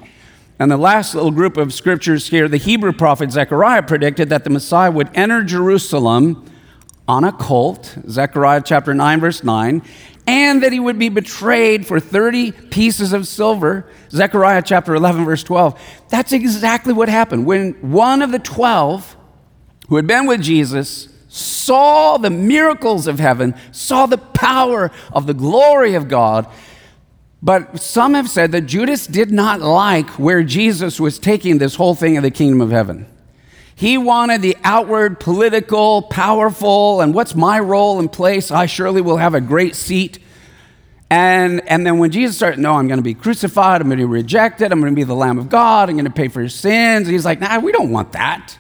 And 0.60 0.70
the 0.70 0.77
last 0.77 1.15
little 1.15 1.31
group 1.31 1.58
of 1.58 1.74
scriptures 1.74 2.27
here, 2.27 2.48
the 2.48 2.58
Hebrew 2.58 2.93
prophet 2.93 3.31
Zechariah 3.31 3.84
predicted 3.84 4.29
that 4.29 4.43
the 4.43 4.50
Messiah 4.50 4.91
would 4.91 5.10
enter 5.15 5.43
Jerusalem 5.43 6.46
on 7.08 7.24
a 7.24 7.31
colt, 7.31 7.98
Zechariah 8.08 8.62
chapter 8.63 8.93
9, 8.93 9.20
verse 9.20 9.43
9, 9.43 9.81
and 10.27 10.63
that 10.63 10.72
he 10.72 10.79
would 10.79 11.00
be 11.00 11.10
betrayed 11.10 11.86
for 11.86 12.00
30 12.00 12.51
pieces 12.51 13.12
of 13.12 13.27
silver, 13.27 13.86
Zechariah 14.12 14.62
chapter 14.62 14.93
11, 14.93 15.25
verse 15.25 15.43
12. 15.43 15.79
That's 16.10 16.31
exactly 16.31 16.93
what 16.93 17.10
happened. 17.10 17.46
When 17.46 17.74
one 17.81 18.22
of 18.22 18.31
the 18.31 18.39
12 18.39 19.17
who 19.89 19.96
had 19.96 20.08
been 20.08 20.27
with 20.27 20.41
Jesus 20.41 21.10
saw 21.27 22.17
the 22.17 22.29
miracles 22.29 23.08
of 23.08 23.20
heaven, 23.20 23.55
saw 23.72 24.05
the 24.05 24.17
power 24.17 24.91
of 25.12 25.27
the 25.27 25.34
glory 25.34 25.96
of 25.96 26.08
God, 26.08 26.48
but 27.43 27.79
some 27.79 28.13
have 28.13 28.29
said 28.29 28.51
that 28.51 28.62
Judas 28.62 29.07
did 29.07 29.31
not 29.31 29.62
like 29.62 30.10
where 30.12 30.43
Jesus 30.43 31.00
was 31.00 31.17
taking 31.17 31.57
this 31.57 31.75
whole 31.75 31.95
thing 31.95 32.17
of 32.17 32.24
the 32.24 32.31
kingdom 32.31 32.62
of 32.62 32.69
heaven. 32.69 33.07
He 33.75 33.98
wanted 33.98 34.43
the 34.43 34.55
outward, 34.63 35.19
political, 35.19 36.03
powerful, 36.03 37.01
and 37.01 37.15
what's 37.15 37.33
my 37.33 37.60
role 37.60 38.00
and 38.00 38.12
place? 38.12 38.51
I 38.51 38.67
surely 38.67 39.01
will 39.01 39.17
have 39.17 39.33
a 39.33 39.41
great 39.41 39.75
seat. 39.75 40.19
And, 41.10 41.67
and 41.67 41.86
then 41.86 41.98
when 41.98 42.12
Jesus 42.12 42.38
started, 42.38 42.60
no, 42.60 42.75
I'm 42.75 42.88
going 42.88 43.00
to 43.00 43.03
be 43.03 43.15
crucified, 43.15 43.81
I'm 43.81 43.88
going 43.88 43.98
to 43.98 44.05
be 44.05 44.12
rejected, 44.12 44.71
I'm 44.71 44.79
going 44.79 44.93
to 44.93 44.95
be 44.95 45.03
the 45.03 45.15
Lamb 45.15 45.39
of 45.39 45.50
God, 45.50 45.89
I'm 45.89 45.95
going 45.95 46.05
to 46.05 46.12
pay 46.12 46.27
for 46.27 46.41
your 46.41 46.50
sins. 46.50 47.07
he's 47.07 47.25
like, 47.25 47.39
nah, 47.39 47.60
we 47.60 47.71
don't 47.71 47.89
want 47.89 48.12
that. 48.12 48.57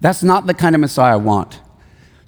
That's 0.00 0.22
not 0.22 0.46
the 0.46 0.54
kind 0.54 0.74
of 0.74 0.80
Messiah 0.80 1.14
I 1.14 1.16
want. 1.16 1.58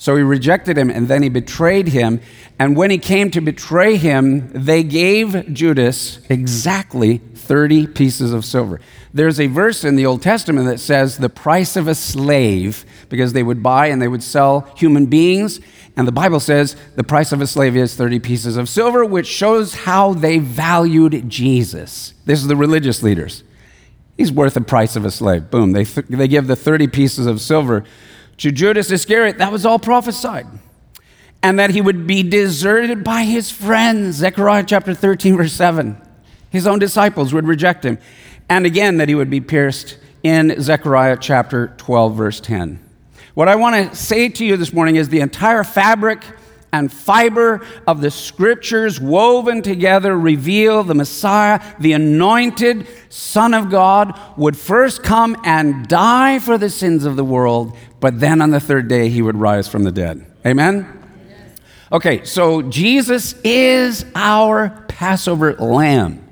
So 0.03 0.17
he 0.17 0.25
rejected 0.25 0.77
him 0.77 0.91
and 0.91 1.07
then 1.07 1.23
he 1.23 1.29
betrayed 1.29 1.87
him. 1.87 2.21
And 2.59 2.77
when 2.77 2.91
he 2.91 2.99
came 2.99 3.31
to 3.31 3.41
betray 3.41 3.95
him, 3.97 4.51
they 4.53 4.83
gave 4.83 5.55
Judas 5.55 6.19
exactly 6.29 7.19
30 7.19 7.87
pieces 7.87 8.33
of 8.33 8.45
silver. 8.45 8.81
There's 9.15 9.39
a 9.39 9.47
verse 9.47 9.85
in 9.85 9.95
the 9.95 10.05
Old 10.05 10.21
Testament 10.21 10.67
that 10.67 10.81
says 10.81 11.19
the 11.19 11.29
price 11.29 11.77
of 11.77 11.87
a 11.87 11.95
slave, 11.95 12.85
because 13.11 13.33
they 13.33 13.45
would 13.45 13.63
buy 13.63 13.87
and 13.87 14.03
they 14.03 14.09
would 14.09 14.25
sell 14.25 14.69
human 14.77 15.07
beings. 15.07 15.61
And 15.97 16.09
the 16.09 16.11
Bible 16.11 16.41
says 16.41 16.75
the 16.97 17.05
price 17.05 17.31
of 17.31 17.41
a 17.41 17.47
slave 17.47 17.77
is 17.77 17.95
30 17.95 18.19
pieces 18.19 18.57
of 18.57 18.69
silver, 18.69 19.05
which 19.05 19.29
shows 19.29 19.73
how 19.73 20.15
they 20.15 20.41
valued 20.41 21.31
Jesus. 21.31 22.15
This 22.25 22.41
is 22.41 22.49
the 22.49 22.57
religious 22.57 23.05
leaders. 23.05 23.45
He's 24.17 24.33
worth 24.33 24.55
the 24.55 24.63
price 24.63 24.97
of 24.97 25.05
a 25.05 25.13
slave. 25.13 25.49
Boom. 25.49 25.71
They, 25.71 25.85
th- 25.85 26.09
they 26.09 26.27
give 26.27 26.49
the 26.49 26.57
30 26.57 26.89
pieces 26.89 27.27
of 27.27 27.41
silver 27.41 27.85
to 28.39 28.51
Judas 28.51 28.91
Iscariot, 28.91 29.39
that 29.39 29.53
was 29.53 29.65
all 29.67 29.79
prophesied. 29.79 30.47
And 31.43 31.59
that 31.59 31.71
he 31.71 31.81
would 31.81 32.07
be 32.07 32.23
deserted 32.23 33.03
by 33.03 33.25
his 33.25 33.51
friends, 33.51 34.17
Zechariah 34.17 34.65
chapter 34.67 34.95
13, 34.95 35.37
verse 35.37 35.53
7. 35.53 36.01
His 36.51 36.67
own 36.67 36.79
disciples 36.79 37.33
would 37.33 37.47
reject 37.47 37.85
him. 37.85 37.99
And 38.49 38.67
again, 38.67 38.99
that 38.99 39.09
he 39.09 39.15
would 39.15 39.31
be 39.31 39.41
pierced 39.41 39.99
in 40.23 40.61
Zechariah 40.61 41.17
chapter 41.21 41.75
12, 41.79 42.15
verse 42.15 42.41
10. 42.41 42.79
What 43.35 43.49
I 43.49 43.57
want 43.57 43.91
to 43.91 43.97
say 43.97 44.29
to 44.29 44.45
you 44.45 44.57
this 44.57 44.73
morning 44.73 44.97
is 44.97 45.09
the 45.09 45.21
entire 45.21 45.65
fabric 45.65 46.23
and 46.73 46.91
fiber 46.93 47.65
of 47.87 48.01
the 48.01 48.11
scriptures 48.11 49.01
woven 49.01 49.63
together 49.63 50.19
reveal 50.19 50.83
the 50.83 50.95
Messiah, 50.95 51.61
the 51.79 51.93
anointed 51.93 52.87
Son 53.11 53.53
of 53.53 53.71
God, 53.71 54.19
would 54.37 54.57
first 54.57 55.03
come 55.03 55.37
and 55.45 55.87
die 55.87 56.39
for 56.39 56.57
the 56.57 56.71
sins 56.71 57.05
of 57.05 57.17
the 57.17 57.25
world, 57.25 57.77
but 58.03 58.19
then 58.19 58.43
on 58.43 58.51
the 58.51 58.59
third 58.59 58.89
day 58.89 59.09
he 59.09 59.23
would 59.23 59.37
rise 59.37 59.69
from 59.69 59.85
the 59.85 59.93
dead. 59.93 60.27
Amen? 60.45 60.99
Okay, 61.93 62.25
so 62.25 62.61
Jesus 62.63 63.35
is 63.45 64.05
our 64.17 64.71
Passover 64.89 65.55
lamb. 65.55 66.27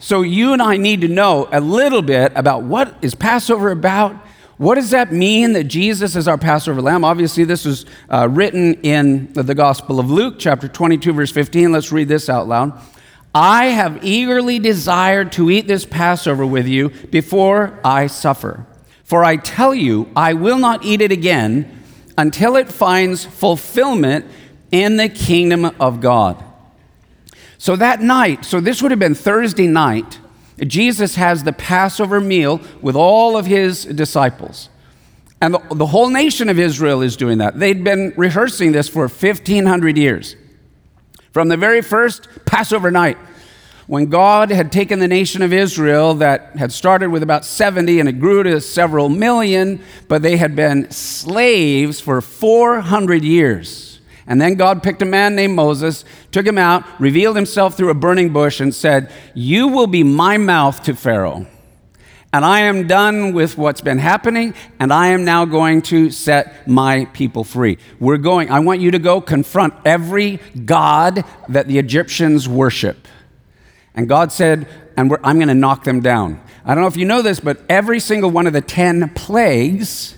So 0.00 0.22
you 0.22 0.52
and 0.52 0.60
I 0.60 0.76
need 0.76 1.02
to 1.02 1.08
know 1.08 1.48
a 1.52 1.60
little 1.60 2.02
bit 2.02 2.32
about 2.34 2.64
what 2.64 2.96
is 3.00 3.14
Passover 3.14 3.70
about. 3.70 4.16
What 4.56 4.74
does 4.74 4.90
that 4.90 5.12
mean 5.12 5.52
that 5.52 5.64
Jesus 5.64 6.16
is 6.16 6.26
our 6.26 6.36
Passover 6.36 6.82
lamb? 6.82 7.04
Obviously, 7.04 7.44
this 7.44 7.64
was 7.64 7.86
uh, 8.10 8.28
written 8.28 8.74
in 8.82 9.32
the 9.34 9.54
Gospel 9.54 10.00
of 10.00 10.10
Luke, 10.10 10.34
chapter 10.38 10.66
22, 10.66 11.12
verse 11.12 11.30
15. 11.30 11.70
Let's 11.70 11.92
read 11.92 12.08
this 12.08 12.28
out 12.28 12.48
loud. 12.48 12.76
I 13.32 13.66
have 13.66 14.04
eagerly 14.04 14.58
desired 14.58 15.30
to 15.32 15.48
eat 15.48 15.68
this 15.68 15.84
Passover 15.84 16.44
with 16.44 16.66
you 16.66 16.88
before 16.88 17.78
I 17.84 18.08
suffer. 18.08 18.66
For 19.06 19.22
I 19.22 19.36
tell 19.36 19.72
you, 19.72 20.10
I 20.16 20.34
will 20.34 20.58
not 20.58 20.84
eat 20.84 21.00
it 21.00 21.12
again 21.12 21.84
until 22.18 22.56
it 22.56 22.68
finds 22.68 23.24
fulfillment 23.24 24.26
in 24.72 24.96
the 24.96 25.08
kingdom 25.08 25.64
of 25.78 26.00
God. 26.00 26.42
So 27.56 27.76
that 27.76 28.02
night, 28.02 28.44
so 28.44 28.60
this 28.60 28.82
would 28.82 28.90
have 28.90 28.98
been 28.98 29.14
Thursday 29.14 29.68
night, 29.68 30.18
Jesus 30.58 31.14
has 31.14 31.44
the 31.44 31.52
Passover 31.52 32.20
meal 32.20 32.60
with 32.82 32.96
all 32.96 33.36
of 33.36 33.46
his 33.46 33.84
disciples. 33.84 34.70
And 35.40 35.54
the, 35.54 35.62
the, 35.72 35.86
whole 35.86 36.10
nation 36.10 36.48
of 36.48 36.58
Israel 36.58 37.00
is 37.00 37.16
doing 37.16 37.38
that. 37.38 37.60
They'd 37.60 37.84
been 37.84 38.12
rehearsing 38.16 38.72
this 38.72 38.88
for 38.88 39.02
1,500 39.02 39.96
years. 39.96 40.34
From 41.30 41.46
the 41.46 41.56
very 41.56 41.80
first 41.80 42.26
Passover 42.44 42.90
night, 42.90 43.18
when 43.86 44.06
God 44.06 44.50
had 44.50 44.72
taken 44.72 44.98
the 44.98 45.08
nation 45.08 45.42
of 45.42 45.52
Israel 45.52 46.14
that 46.14 46.56
had 46.56 46.72
started 46.72 47.10
with 47.10 47.22
about 47.22 47.44
70 47.44 48.00
and 48.00 48.08
it 48.08 48.18
grew 48.18 48.42
to 48.42 48.60
several 48.60 49.08
million, 49.08 49.80
but 50.08 50.22
they 50.22 50.36
had 50.36 50.56
been 50.56 50.90
slaves 50.90 52.00
for 52.00 52.20
400 52.20 53.22
years. 53.22 54.00
And 54.26 54.40
then 54.40 54.56
God 54.56 54.82
picked 54.82 55.02
a 55.02 55.06
man 55.06 55.36
named 55.36 55.54
Moses, 55.54 56.04
took 56.32 56.44
him 56.44 56.58
out, 56.58 56.84
revealed 57.00 57.36
himself 57.36 57.76
through 57.76 57.90
a 57.90 57.94
burning 57.94 58.32
bush, 58.32 58.58
and 58.58 58.74
said, 58.74 59.12
You 59.34 59.68
will 59.68 59.86
be 59.86 60.02
my 60.02 60.36
mouth 60.36 60.82
to 60.84 60.96
Pharaoh. 60.96 61.46
And 62.32 62.44
I 62.44 62.62
am 62.62 62.88
done 62.88 63.34
with 63.34 63.56
what's 63.56 63.80
been 63.80 63.98
happening, 63.98 64.52
and 64.80 64.92
I 64.92 65.08
am 65.08 65.24
now 65.24 65.44
going 65.44 65.80
to 65.82 66.10
set 66.10 66.66
my 66.68 67.04
people 67.06 67.44
free. 67.44 67.78
We're 68.00 68.16
going, 68.16 68.50
I 68.50 68.58
want 68.58 68.80
you 68.80 68.90
to 68.90 68.98
go 68.98 69.20
confront 69.20 69.74
every 69.84 70.40
God 70.64 71.24
that 71.48 71.68
the 71.68 71.78
Egyptians 71.78 72.48
worship. 72.48 73.06
And 73.96 74.08
God 74.08 74.30
said, 74.30 74.68
and 74.96 75.12
I'm 75.24 75.36
going 75.36 75.48
to 75.48 75.54
knock 75.54 75.84
them 75.84 76.00
down. 76.00 76.40
I 76.64 76.74
don't 76.74 76.82
know 76.82 76.88
if 76.88 76.96
you 76.96 77.06
know 77.06 77.22
this, 77.22 77.40
but 77.40 77.60
every 77.68 77.98
single 77.98 78.30
one 78.30 78.46
of 78.46 78.52
the 78.52 78.60
10 78.60 79.10
plagues 79.14 80.16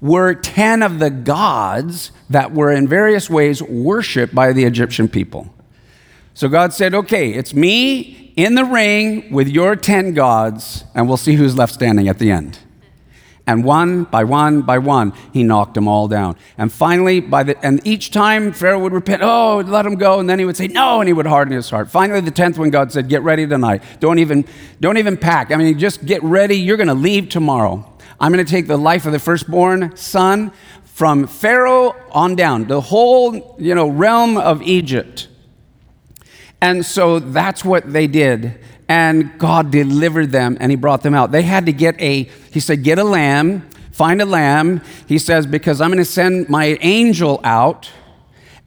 were 0.00 0.34
10 0.34 0.82
of 0.82 0.98
the 0.98 1.10
gods 1.10 2.10
that 2.28 2.52
were 2.52 2.70
in 2.70 2.88
various 2.88 3.30
ways 3.30 3.62
worshiped 3.62 4.34
by 4.34 4.52
the 4.52 4.64
Egyptian 4.64 5.08
people. 5.08 5.52
So 6.34 6.48
God 6.48 6.72
said, 6.72 6.94
Okay, 6.94 7.32
it's 7.32 7.54
me 7.54 8.32
in 8.36 8.54
the 8.54 8.64
ring 8.64 9.32
with 9.32 9.48
your 9.48 9.74
10 9.74 10.12
gods, 10.12 10.84
and 10.94 11.08
we'll 11.08 11.16
see 11.16 11.34
who's 11.34 11.56
left 11.56 11.72
standing 11.72 12.08
at 12.08 12.18
the 12.18 12.30
end. 12.30 12.58
And 13.48 13.62
one 13.62 14.04
by 14.04 14.24
one 14.24 14.62
by 14.62 14.78
one, 14.78 15.12
he 15.32 15.44
knocked 15.44 15.74
them 15.74 15.86
all 15.86 16.08
down. 16.08 16.36
And 16.58 16.72
finally, 16.72 17.20
by 17.20 17.44
the, 17.44 17.64
and 17.64 17.80
each 17.86 18.10
time 18.10 18.52
Pharaoh 18.52 18.80
would 18.80 18.92
repent, 18.92 19.22
oh, 19.22 19.62
let 19.64 19.86
him 19.86 19.94
go. 19.94 20.18
And 20.18 20.28
then 20.28 20.40
he 20.40 20.44
would 20.44 20.56
say, 20.56 20.66
no, 20.66 21.00
and 21.00 21.08
he 21.08 21.12
would 21.12 21.26
harden 21.26 21.54
his 21.54 21.70
heart. 21.70 21.88
Finally, 21.88 22.22
the 22.22 22.32
10th 22.32 22.58
one, 22.58 22.70
God 22.70 22.90
said, 22.90 23.08
get 23.08 23.22
ready 23.22 23.46
tonight. 23.46 23.84
Don't 24.00 24.18
even, 24.18 24.44
don't 24.80 24.98
even 24.98 25.16
pack. 25.16 25.52
I 25.52 25.56
mean, 25.56 25.78
just 25.78 26.04
get 26.04 26.22
ready. 26.24 26.56
You're 26.56 26.76
going 26.76 26.88
to 26.88 26.94
leave 26.94 27.28
tomorrow. 27.28 27.88
I'm 28.18 28.32
going 28.32 28.44
to 28.44 28.50
take 28.50 28.66
the 28.66 28.76
life 28.76 29.06
of 29.06 29.12
the 29.12 29.18
firstborn 29.20 29.96
son 29.96 30.50
from 30.84 31.26
Pharaoh 31.26 31.94
on 32.10 32.34
down, 32.34 32.66
the 32.66 32.80
whole, 32.80 33.54
you 33.58 33.74
know, 33.74 33.86
realm 33.86 34.38
of 34.38 34.62
Egypt. 34.62 35.28
And 36.60 36.84
so 36.84 37.18
that's 37.18 37.64
what 37.64 37.92
they 37.92 38.06
did. 38.06 38.58
And 38.88 39.38
God 39.38 39.70
delivered 39.70 40.30
them 40.30 40.56
and 40.60 40.70
he 40.70 40.76
brought 40.76 41.02
them 41.02 41.14
out. 41.14 41.32
They 41.32 41.42
had 41.42 41.66
to 41.66 41.72
get 41.72 42.00
a, 42.00 42.24
he 42.50 42.60
said, 42.60 42.82
get 42.82 42.98
a 42.98 43.04
lamb, 43.04 43.68
find 43.92 44.22
a 44.22 44.26
lamb. 44.26 44.80
He 45.06 45.18
says, 45.18 45.46
because 45.46 45.80
I'm 45.80 45.90
going 45.90 45.98
to 45.98 46.04
send 46.04 46.48
my 46.48 46.78
angel 46.80 47.40
out 47.42 47.90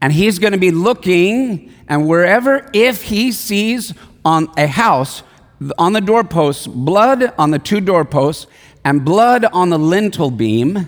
and 0.01 0.13
he's 0.13 0.39
going 0.39 0.53
to 0.53 0.59
be 0.59 0.71
looking 0.71 1.73
and 1.87 2.07
wherever, 2.07 2.69
if 2.73 3.03
he 3.03 3.31
sees 3.31 3.93
on 4.23 4.51
a 4.57 4.67
house, 4.67 5.23
on 5.77 5.93
the 5.93 6.01
doorposts, 6.01 6.67
blood 6.67 7.33
on 7.37 7.51
the 7.51 7.59
two 7.59 7.81
doorposts, 7.81 8.45
and 8.85 9.03
blood 9.03 9.43
on 9.45 9.69
the 9.69 9.79
lintel 9.79 10.31
beam, 10.31 10.87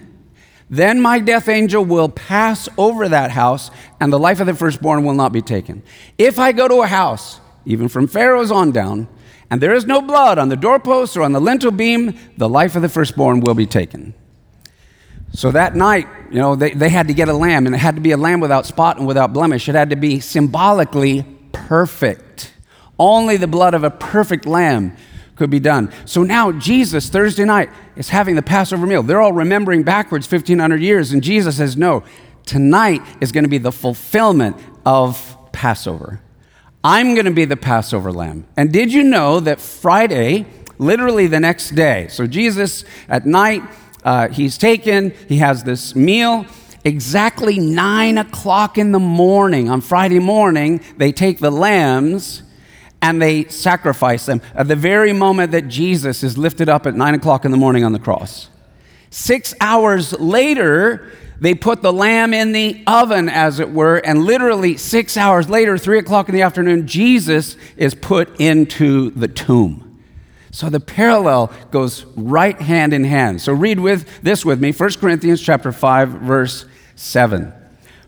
then 0.72 1.02
my 1.02 1.20
death 1.20 1.50
angel 1.50 1.84
will 1.84 2.08
pass 2.08 2.70
over 2.78 3.10
that 3.10 3.30
house, 3.32 3.70
and 4.00 4.12
the 4.12 4.18
life 4.18 4.40
of 4.40 4.48
the 4.48 4.56
firstborn 4.56 5.04
will 5.04 5.14
not 5.14 5.34
be 5.34 5.42
taken. 5.42 5.84
If 6.18 6.40
I 6.40 6.54
go 6.54 6.70
to 6.70 6.82
a 6.82 6.88
house, 6.88 7.42
even 7.66 7.90
from 7.90 8.08
Pharaoh's 8.08 8.52
on 8.52 8.72
down, 8.72 9.10
and 9.50 9.62
there 9.62 9.74
is 9.74 9.86
no 9.86 10.02
blood 10.02 10.38
on 10.38 10.48
the 10.48 10.56
doorpost 10.56 11.18
or 11.18 11.24
on 11.24 11.34
the 11.34 11.42
lintel 11.42 11.72
beam, 11.72 12.18
the 12.38 12.48
life 12.48 12.78
of 12.78 12.82
the 12.82 12.88
firstborn 12.88 13.42
will 13.42 13.54
be 13.54 13.66
taken. 13.66 14.14
So 15.34 15.52
that 15.52 15.76
night, 15.76 16.08
you 16.30 16.40
know, 16.40 16.56
they, 16.56 16.72
they 16.72 16.90
had 16.90 17.10
to 17.10 17.14
get 17.14 17.28
a 17.28 17.34
lamb, 17.34 17.66
and 17.66 17.76
it 17.76 17.80
had 17.80 17.96
to 17.96 18.02
be 18.02 18.12
a 18.12 18.18
lamb 18.18 18.40
without 18.40 18.66
spot 18.66 18.98
and 18.98 19.06
without 19.06 19.34
blemish. 19.34 19.68
It 19.68 19.76
had 19.76 19.90
to 19.90 19.98
be 19.98 20.22
symbolically 20.22 21.26
perfect. 21.52 22.54
Only 22.98 23.36
the 23.36 23.48
blood 23.48 23.74
of 23.74 23.84
a 23.84 23.92
perfect 23.92 24.46
lamb 24.46 24.96
could 25.36 25.50
be 25.50 25.60
done. 25.60 25.91
So 26.06 26.24
now 26.24 26.52
Jesus, 26.52 27.10
Thursday 27.10 27.46
night, 27.46 27.70
is 27.96 28.10
having 28.10 28.36
the 28.36 28.41
Passover 28.41 28.86
meal. 28.86 29.04
They're 29.04 29.22
all 29.22 29.34
remembering 29.34 29.84
backwards 29.84 30.32
1,500 30.32 30.82
years, 30.82 31.12
and 31.12 31.24
Jesus 31.24 31.58
says, 31.58 31.78
No, 31.78 32.04
tonight 32.46 33.02
is 33.20 33.32
going 33.32 33.44
to 33.44 33.50
be 33.50 33.58
the 33.58 33.72
fulfillment 33.72 34.58
of 34.86 35.38
Passover. 35.52 36.22
I'm 36.84 37.13
going 37.13 37.26
to 37.26 37.32
be 37.32 37.46
the 37.46 37.58
Passover 37.58 38.12
lamb. 38.12 38.48
And 38.58 38.72
did 38.72 38.91
you 38.91 39.04
know 39.04 39.39
that 39.39 39.60
Friday, 39.60 40.48
literally 40.80 41.28
the 41.28 41.39
next 41.39 41.72
day, 41.72 42.08
so 42.10 42.26
Jesus 42.26 42.84
at 43.08 43.26
night, 43.26 43.62
uh, 44.04 44.30
he's 44.30 44.58
taken, 44.58 45.12
he 45.28 45.38
has 45.38 45.63
this 45.63 45.96
meal. 45.96 46.46
Exactly 46.84 47.60
nine 47.60 48.17
o'clock 48.17 48.80
in 48.80 48.91
the 48.91 49.00
morning, 49.00 49.70
on 49.70 49.82
Friday 49.82 50.17
morning, 50.17 50.82
they 50.98 51.12
take 51.12 51.38
the 51.38 51.52
lambs 51.52 52.41
and 53.02 53.22
they 53.22 53.46
sacrifice 53.46 54.26
them 54.26 54.42
at 54.54 54.68
the 54.68 54.76
very 54.76 55.14
moment 55.14 55.52
that 55.52 55.68
Jesus 55.68 56.24
is 56.24 56.38
lifted 56.38 56.70
up 56.70 56.86
at 56.86 56.96
nine 56.96 57.16
o'clock 57.16 57.46
in 57.46 57.52
the 57.52 57.58
morning 57.58 57.84
on 57.84 57.94
the 57.94 58.00
cross. 58.00 58.50
Six 59.10 59.54
hours 59.60 60.18
later, 60.20 61.12
they 61.42 61.56
put 61.56 61.82
the 61.82 61.92
lamb 61.92 62.34
in 62.34 62.52
the 62.52 62.84
oven, 62.86 63.28
as 63.28 63.60
it 63.60 63.72
were, 63.72 63.98
and 63.98 64.24
literally 64.26 64.78
six 64.78 65.18
hours 65.18 65.50
later, 65.50 65.78
three 65.78 65.98
o'clock 65.98 66.30
in 66.30 66.36
the 66.36 66.44
afternoon, 66.44 66.86
Jesus 66.88 67.58
is 67.76 67.96
put 67.96 68.40
into 68.40 69.10
the 69.12 69.28
tomb. 69.28 69.88
So 70.52 70.70
the 70.70 70.80
parallel 70.80 71.52
goes 71.72 72.06
right 72.16 72.60
hand 72.62 72.94
in 72.94 73.06
hand. 73.06 73.42
So 73.42 73.54
read 73.54 73.80
with 73.80 74.22
this 74.22 74.46
with 74.46 74.62
me, 74.62 74.72
1 74.72 74.92
Corinthians 74.94 75.42
chapter 75.42 75.72
5, 75.72 76.10
verse 76.10 76.66
7. 76.96 77.52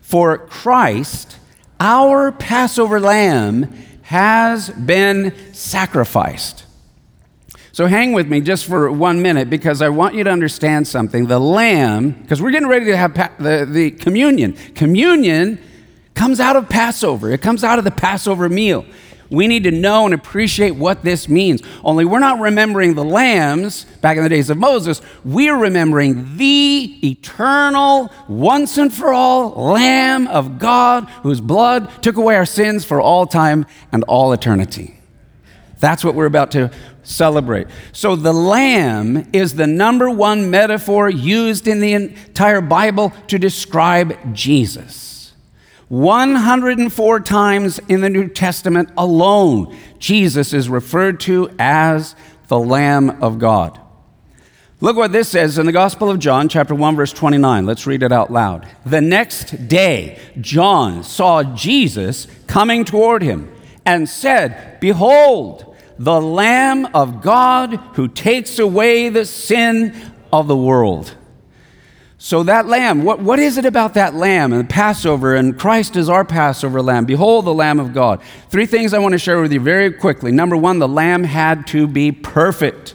For 0.00 0.38
Christ, 0.38 1.38
our 1.80 2.30
Passover 2.30 3.00
lamb, 3.00 3.74
has 4.04 4.70
been 4.70 5.34
sacrificed. 5.52 6.64
So 7.72 7.86
hang 7.86 8.12
with 8.12 8.28
me 8.28 8.40
just 8.40 8.66
for 8.66 8.92
one 8.92 9.20
minute 9.20 9.50
because 9.50 9.82
I 9.82 9.88
want 9.88 10.14
you 10.14 10.22
to 10.22 10.30
understand 10.30 10.86
something. 10.86 11.26
The 11.26 11.40
lamb, 11.40 12.10
because 12.12 12.40
we're 12.40 12.52
getting 12.52 12.68
ready 12.68 12.86
to 12.86 12.96
have 12.96 13.14
pa- 13.14 13.32
the, 13.38 13.66
the 13.68 13.90
communion. 13.90 14.52
Communion 14.74 15.58
comes 16.14 16.38
out 16.38 16.54
of 16.54 16.68
Passover, 16.68 17.32
it 17.32 17.42
comes 17.42 17.64
out 17.64 17.78
of 17.78 17.84
the 17.84 17.90
Passover 17.90 18.48
meal. 18.48 18.86
We 19.30 19.46
need 19.46 19.64
to 19.64 19.70
know 19.70 20.04
and 20.04 20.14
appreciate 20.14 20.72
what 20.72 21.02
this 21.02 21.28
means. 21.28 21.62
Only 21.82 22.04
we're 22.04 22.18
not 22.18 22.40
remembering 22.40 22.94
the 22.94 23.04
lambs 23.04 23.84
back 24.00 24.16
in 24.16 24.22
the 24.22 24.28
days 24.28 24.50
of 24.50 24.58
Moses. 24.58 25.00
We're 25.24 25.56
remembering 25.56 26.36
the 26.36 26.98
eternal, 27.02 28.10
once 28.28 28.76
and 28.78 28.92
for 28.92 29.12
all 29.12 29.50
Lamb 29.50 30.26
of 30.28 30.58
God 30.58 31.08
whose 31.22 31.40
blood 31.40 31.90
took 32.02 32.16
away 32.16 32.36
our 32.36 32.46
sins 32.46 32.84
for 32.84 33.00
all 33.00 33.26
time 33.26 33.66
and 33.92 34.04
all 34.04 34.32
eternity. 34.32 34.98
That's 35.80 36.04
what 36.04 36.14
we're 36.14 36.26
about 36.26 36.50
to 36.52 36.70
celebrate. 37.02 37.66
So 37.92 38.16
the 38.16 38.32
lamb 38.32 39.28
is 39.32 39.54
the 39.54 39.66
number 39.66 40.08
one 40.10 40.50
metaphor 40.50 41.10
used 41.10 41.68
in 41.68 41.80
the 41.80 41.92
entire 41.92 42.60
Bible 42.60 43.12
to 43.28 43.38
describe 43.38 44.34
Jesus. 44.34 45.13
104 45.88 47.20
times 47.20 47.78
in 47.88 48.00
the 48.00 48.10
New 48.10 48.28
Testament 48.28 48.90
alone, 48.96 49.76
Jesus 49.98 50.52
is 50.52 50.68
referred 50.68 51.20
to 51.20 51.50
as 51.58 52.16
the 52.48 52.58
Lamb 52.58 53.22
of 53.22 53.38
God. 53.38 53.80
Look 54.80 54.96
what 54.96 55.12
this 55.12 55.28
says 55.28 55.56
in 55.56 55.66
the 55.66 55.72
Gospel 55.72 56.10
of 56.10 56.18
John, 56.18 56.48
chapter 56.48 56.74
1, 56.74 56.96
verse 56.96 57.12
29. 57.12 57.64
Let's 57.64 57.86
read 57.86 58.02
it 58.02 58.12
out 58.12 58.30
loud. 58.30 58.68
The 58.84 59.00
next 59.00 59.68
day, 59.68 60.18
John 60.40 61.02
saw 61.02 61.42
Jesus 61.42 62.26
coming 62.46 62.84
toward 62.84 63.22
him 63.22 63.50
and 63.86 64.08
said, 64.08 64.78
Behold, 64.80 65.74
the 65.98 66.20
Lamb 66.20 66.86
of 66.94 67.22
God 67.22 67.76
who 67.94 68.08
takes 68.08 68.58
away 68.58 69.08
the 69.08 69.24
sin 69.24 69.94
of 70.32 70.48
the 70.48 70.56
world. 70.56 71.16
So, 72.24 72.42
that 72.44 72.66
lamb, 72.66 73.02
what, 73.02 73.20
what 73.20 73.38
is 73.38 73.58
it 73.58 73.66
about 73.66 73.92
that 73.92 74.14
lamb 74.14 74.54
and 74.54 74.62
the 74.62 74.72
Passover 74.72 75.34
and 75.34 75.58
Christ 75.58 75.94
is 75.94 76.08
our 76.08 76.24
Passover 76.24 76.80
lamb? 76.80 77.04
Behold, 77.04 77.44
the 77.44 77.52
Lamb 77.52 77.78
of 77.78 77.92
God. 77.92 78.22
Three 78.48 78.64
things 78.64 78.94
I 78.94 78.98
want 78.98 79.12
to 79.12 79.18
share 79.18 79.42
with 79.42 79.52
you 79.52 79.60
very 79.60 79.92
quickly. 79.92 80.32
Number 80.32 80.56
one, 80.56 80.78
the 80.78 80.88
lamb 80.88 81.24
had 81.24 81.66
to 81.66 81.86
be 81.86 82.12
perfect. 82.12 82.94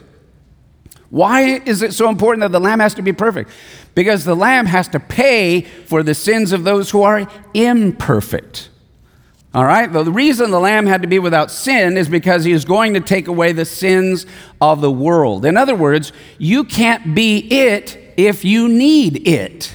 Why 1.10 1.42
is 1.64 1.80
it 1.80 1.94
so 1.94 2.08
important 2.08 2.40
that 2.40 2.50
the 2.50 2.58
lamb 2.58 2.80
has 2.80 2.92
to 2.94 3.02
be 3.02 3.12
perfect? 3.12 3.50
Because 3.94 4.24
the 4.24 4.34
lamb 4.34 4.66
has 4.66 4.88
to 4.88 4.98
pay 4.98 5.60
for 5.60 6.02
the 6.02 6.16
sins 6.16 6.50
of 6.50 6.64
those 6.64 6.90
who 6.90 7.02
are 7.02 7.30
imperfect. 7.54 8.68
All 9.52 9.64
right? 9.64 9.92
the 9.92 10.04
reason 10.12 10.52
the 10.52 10.60
lamb 10.60 10.86
had 10.86 11.02
to 11.02 11.08
be 11.08 11.18
without 11.18 11.50
sin 11.50 11.96
is 11.96 12.08
because 12.08 12.44
he 12.44 12.52
is 12.52 12.64
going 12.64 12.94
to 12.94 13.00
take 13.00 13.26
away 13.26 13.52
the 13.52 13.64
sins 13.64 14.24
of 14.60 14.80
the 14.80 14.92
world. 14.92 15.44
In 15.44 15.56
other 15.56 15.74
words, 15.74 16.12
you 16.38 16.62
can't 16.62 17.14
be 17.14 17.38
it 17.50 18.14
if 18.16 18.44
you 18.44 18.68
need 18.68 19.26
it. 19.26 19.74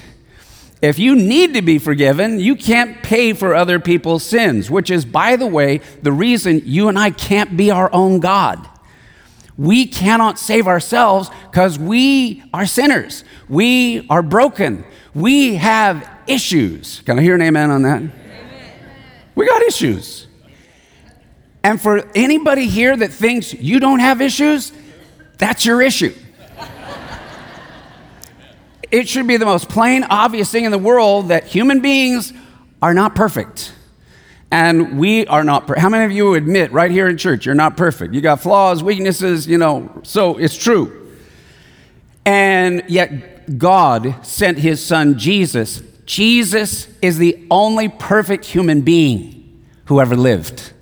If 0.80 0.98
you 0.98 1.14
need 1.14 1.54
to 1.54 1.62
be 1.62 1.78
forgiven, 1.78 2.38
you 2.38 2.54
can't 2.54 3.02
pay 3.02 3.32
for 3.32 3.54
other 3.54 3.78
people's 3.78 4.22
sins, 4.22 4.70
which 4.70 4.90
is, 4.90 5.04
by 5.04 5.36
the 5.36 5.46
way, 5.46 5.78
the 6.02 6.12
reason 6.12 6.62
you 6.64 6.88
and 6.88 6.98
I 6.98 7.10
can't 7.10 7.56
be 7.56 7.70
our 7.70 7.92
own 7.92 8.20
God. 8.20 8.68
We 9.58 9.86
cannot 9.86 10.38
save 10.38 10.66
ourselves 10.66 11.30
because 11.50 11.78
we 11.78 12.42
are 12.52 12.66
sinners. 12.66 13.24
We 13.48 14.06
are 14.08 14.22
broken. 14.22 14.84
We 15.14 15.56
have 15.56 16.08
issues. 16.26 17.00
Can 17.06 17.18
I 17.18 17.22
hear 17.22 17.34
an 17.34 17.42
amen 17.42 17.70
on 17.70 17.82
that? 17.82 18.02
We 19.36 19.46
got 19.46 19.62
issues. 19.62 20.26
And 21.62 21.80
for 21.80 22.10
anybody 22.14 22.66
here 22.66 22.96
that 22.96 23.12
thinks 23.12 23.54
you 23.54 23.78
don't 23.78 24.00
have 24.00 24.20
issues, 24.20 24.72
that's 25.38 25.64
your 25.64 25.82
issue. 25.82 26.14
it 28.90 29.08
should 29.08 29.26
be 29.26 29.36
the 29.36 29.44
most 29.44 29.68
plain, 29.68 30.04
obvious 30.04 30.50
thing 30.50 30.64
in 30.64 30.72
the 30.72 30.78
world 30.78 31.28
that 31.28 31.44
human 31.44 31.80
beings 31.80 32.32
are 32.80 32.94
not 32.94 33.14
perfect. 33.14 33.72
And 34.50 34.98
we 34.98 35.26
are 35.26 35.44
not 35.44 35.66
perfect. 35.66 35.82
How 35.82 35.90
many 35.90 36.04
of 36.04 36.12
you 36.12 36.34
admit 36.34 36.72
right 36.72 36.90
here 36.90 37.08
in 37.08 37.18
church 37.18 37.44
you're 37.44 37.54
not 37.54 37.76
perfect? 37.76 38.14
You 38.14 38.22
got 38.22 38.40
flaws, 38.40 38.82
weaknesses, 38.82 39.46
you 39.46 39.58
know, 39.58 40.00
so 40.02 40.38
it's 40.38 40.56
true. 40.56 41.14
And 42.24 42.84
yet 42.88 43.58
God 43.58 44.24
sent 44.24 44.58
his 44.58 44.82
son 44.82 45.18
Jesus 45.18 45.82
Jesus 46.06 46.88
is 47.02 47.18
the 47.18 47.46
only 47.50 47.88
perfect 47.88 48.44
human 48.44 48.80
being 48.82 49.64
who 49.86 50.00
ever 50.00 50.16
lived. 50.16 50.72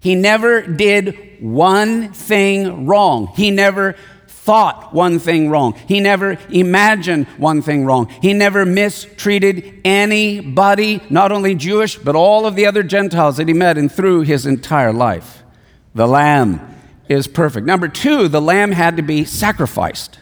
He 0.00 0.14
never 0.14 0.62
did 0.62 1.38
one 1.40 2.12
thing 2.12 2.86
wrong. 2.86 3.28
He 3.34 3.50
never 3.50 3.96
thought 4.26 4.94
one 4.94 5.18
thing 5.18 5.50
wrong. 5.50 5.74
He 5.86 6.00
never 6.00 6.38
imagined 6.48 7.26
one 7.36 7.60
thing 7.60 7.84
wrong. 7.84 8.08
He 8.22 8.32
never 8.32 8.64
mistreated 8.64 9.80
anybody, 9.84 11.02
not 11.10 11.32
only 11.32 11.54
Jewish, 11.54 11.98
but 11.98 12.14
all 12.16 12.46
of 12.46 12.54
the 12.54 12.64
other 12.64 12.82
Gentiles 12.82 13.36
that 13.36 13.48
he 13.48 13.54
met 13.54 13.76
and 13.76 13.90
through 13.92 14.22
his 14.22 14.46
entire 14.46 14.92
life. 14.92 15.42
The 15.94 16.06
Lamb 16.06 16.76
is 17.08 17.26
perfect. 17.26 17.66
Number 17.66 17.88
two, 17.88 18.28
the 18.28 18.40
Lamb 18.40 18.72
had 18.72 18.96
to 18.96 19.02
be 19.02 19.24
sacrificed. 19.24 20.18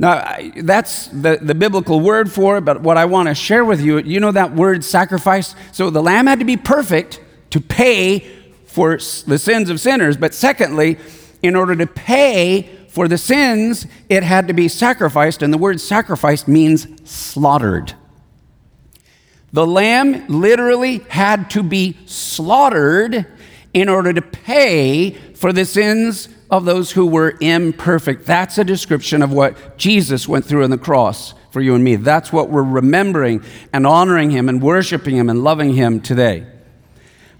Now, 0.00 0.34
that's 0.56 1.08
the, 1.08 1.38
the 1.42 1.54
biblical 1.54 2.00
word 2.00 2.32
for 2.32 2.56
it, 2.56 2.62
but 2.62 2.80
what 2.80 2.96
I 2.96 3.04
want 3.04 3.28
to 3.28 3.34
share 3.34 3.66
with 3.66 3.82
you, 3.82 3.98
you 3.98 4.18
know 4.18 4.32
that 4.32 4.54
word 4.54 4.82
sacrifice? 4.82 5.54
So 5.72 5.90
the 5.90 6.02
lamb 6.02 6.26
had 6.26 6.38
to 6.38 6.46
be 6.46 6.56
perfect 6.56 7.20
to 7.50 7.60
pay 7.60 8.20
for 8.64 8.92
the 8.94 9.38
sins 9.38 9.68
of 9.68 9.78
sinners, 9.78 10.16
but 10.16 10.32
secondly, 10.32 10.96
in 11.42 11.54
order 11.54 11.76
to 11.76 11.86
pay 11.86 12.70
for 12.88 13.08
the 13.08 13.18
sins, 13.18 13.86
it 14.08 14.22
had 14.22 14.48
to 14.48 14.54
be 14.54 14.68
sacrificed, 14.68 15.42
and 15.42 15.52
the 15.52 15.58
word 15.58 15.82
sacrificed 15.82 16.48
means 16.48 16.88
slaughtered. 17.04 17.92
The 19.52 19.66
lamb 19.66 20.28
literally 20.28 21.04
had 21.10 21.50
to 21.50 21.62
be 21.62 21.98
slaughtered 22.06 23.26
in 23.74 23.90
order 23.90 24.14
to 24.14 24.22
pay 24.22 25.10
for 25.34 25.52
the 25.52 25.66
sins 25.66 26.30
of 26.50 26.64
those 26.64 26.92
who 26.92 27.06
were 27.06 27.36
imperfect. 27.40 28.26
That's 28.26 28.58
a 28.58 28.64
description 28.64 29.22
of 29.22 29.32
what 29.32 29.78
Jesus 29.78 30.26
went 30.26 30.44
through 30.44 30.64
on 30.64 30.70
the 30.70 30.78
cross 30.78 31.34
for 31.50 31.60
you 31.60 31.74
and 31.74 31.84
me. 31.84 31.96
That's 31.96 32.32
what 32.32 32.50
we're 32.50 32.62
remembering 32.62 33.42
and 33.72 33.86
honoring 33.86 34.30
him 34.30 34.48
and 34.48 34.62
worshiping 34.62 35.16
him 35.16 35.28
and 35.28 35.44
loving 35.44 35.74
him 35.74 36.00
today. 36.00 36.46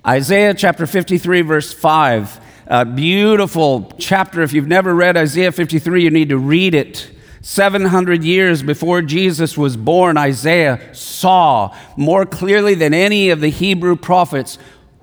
Isaiah 0.07 0.55
chapter 0.55 0.87
53, 0.87 1.42
verse 1.42 1.73
5. 1.73 2.40
A 2.68 2.85
beautiful 2.85 3.92
chapter. 3.99 4.42
If 4.42 4.53
you've 4.53 4.68
never 4.68 4.94
read 4.94 5.16
Isaiah 5.16 5.53
53, 5.53 6.05
you 6.05 6.11
need 6.11 6.29
to 6.29 6.38
read 6.38 6.75
it. 6.75 7.11
700 7.42 8.23
years 8.23 8.62
before 8.62 9.03
Jesus 9.03 9.59
was 9.59 9.77
born, 9.77 10.16
Isaiah 10.16 10.94
saw 10.94 11.75
more 11.96 12.27
clearly 12.27 12.75
than 12.75 12.94
any 12.94 13.31
of 13.31 13.40
the 13.40 13.49
Hebrew 13.49 13.96
prophets 13.96 14.59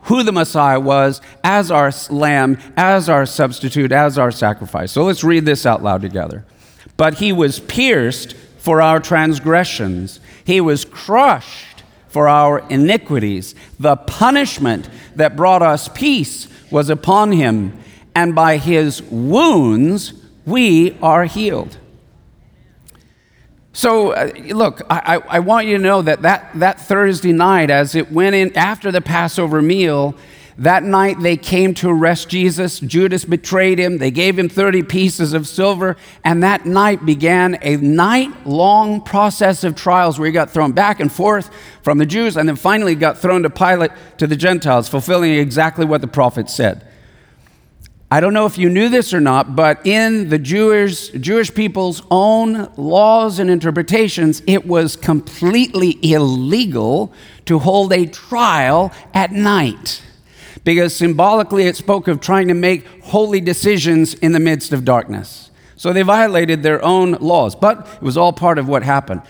who 0.08 0.24
the 0.24 0.32
Messiah 0.32 0.80
was 0.80 1.22
as 1.44 1.70
our 1.70 1.92
lamb, 2.10 2.58
as 2.76 3.10
our 3.10 3.26
substitute, 3.26 3.92
as 3.92 4.18
our 4.18 4.32
sacrifice. 4.32 4.92
So 4.92 5.04
let's 5.04 5.24
read 5.24 5.46
this 5.46 5.66
out 5.66 5.84
loud 5.84 6.02
together. 6.02 6.46
But 6.96 7.16
he 7.16 7.32
was 7.32 7.60
pierced 7.60 8.34
for 8.58 8.82
our 8.82 9.00
transgressions, 9.00 10.20
he 10.44 10.60
was 10.60 10.84
crushed 10.84 11.84
for 12.10 12.28
our 12.28 12.60
iniquities. 12.70 13.54
The 13.80 13.96
punishment 13.96 14.90
that 15.16 15.36
brought 15.36 15.62
us 15.62 15.88
peace 15.90 16.48
was 16.72 16.90
upon 16.90 17.32
him, 17.32 17.78
and 18.16 18.34
by 18.34 18.58
his 18.58 19.02
wounds 19.04 20.14
we 20.46 20.98
are 21.02 21.26
healed. 21.26 21.78
So, 23.78 24.14
uh, 24.14 24.32
look, 24.56 24.82
I, 24.90 25.22
I, 25.30 25.38
want 25.38 25.68
you 25.68 25.78
to 25.78 25.84
know 25.84 26.02
that, 26.02 26.24
that 26.24 26.50
that 26.56 26.82
Thursday 26.82 27.32
night, 27.32 27.70
as 27.70 27.94
it 27.94 28.12
went 28.12 28.36
in 28.36 28.58
after 28.58 28.92
the 28.92 29.02
Passover 29.02 29.62
meal, 29.62 30.16
that 30.58 30.82
night 30.82 31.20
they 31.20 31.38
came 31.38 31.76
to 31.76 31.92
arrest 31.92 32.28
Jesus. 32.28 32.80
Judas 32.80 33.24
betrayed 33.24 33.78
him. 33.78 34.00
They 34.00 34.10
gave 34.10 34.40
him 34.40 34.50
30 34.50 34.82
pieces 34.82 35.34
of 35.34 35.48
silver. 35.48 35.96
And 36.24 36.42
that 36.42 36.66
night 36.66 37.06
began 37.06 37.60
a 37.62 37.78
night 37.78 38.48
long 38.48 39.00
process 39.00 39.64
of 39.64 39.76
trials 39.76 40.18
where 40.18 40.26
he 40.26 40.32
got 40.32 40.50
thrown 40.50 40.72
back 40.72 41.00
and 41.00 41.14
forth 41.14 41.52
from 41.84 42.00
the 42.00 42.08
Jews 42.08 42.36
and 42.36 42.50
then 42.50 42.56
finally 42.56 42.96
got 42.96 43.20
thrown 43.20 43.44
to 43.44 43.50
Pilate 43.52 43.92
to 44.18 44.26
the 44.26 44.36
Gentiles, 44.36 44.90
fulfilling 44.90 45.34
exactly 45.34 45.86
what 45.86 46.02
the 46.02 46.08
prophet 46.08 46.50
said. 46.50 46.84
I 48.10 48.22
don't 48.22 48.34
know 48.34 48.46
if 48.46 48.58
you 48.58 48.70
knew 48.70 48.88
this 48.88 49.14
or 49.14 49.20
not, 49.20 49.54
but 49.54 49.86
in 49.86 50.30
the 50.30 50.40
Jewish, 50.40 51.10
Jewish 51.10 51.54
people's 51.54 52.02
own 52.10 52.72
laws 52.78 53.38
and 53.38 53.50
interpretations, 53.50 54.42
it 54.48 54.66
was 54.66 54.96
completely 54.96 56.00
illegal 56.02 57.12
to 57.48 57.60
hold 57.60 57.92
a 57.92 58.06
trial 58.06 58.94
at 59.14 59.34
night. 59.34 60.02
Because 60.64 60.96
symbolically, 60.96 61.64
it 61.64 61.76
spoke 61.76 62.08
of 62.08 62.22
trying 62.22 62.48
to 62.48 62.54
make 62.54 62.88
holy 63.04 63.42
decisions 63.42 64.14
in 64.14 64.32
the 64.32 64.40
midst 64.40 64.72
of 64.72 64.86
darkness. 64.86 65.52
So 65.76 65.92
they 65.92 66.02
violated 66.02 66.64
their 66.64 66.84
own 66.84 67.12
laws, 67.14 67.56
but 67.56 67.90
it 67.96 68.02
was 68.02 68.16
all 68.16 68.32
part 68.32 68.58
of 68.58 68.70
what 68.70 68.84
happened. 68.84 69.22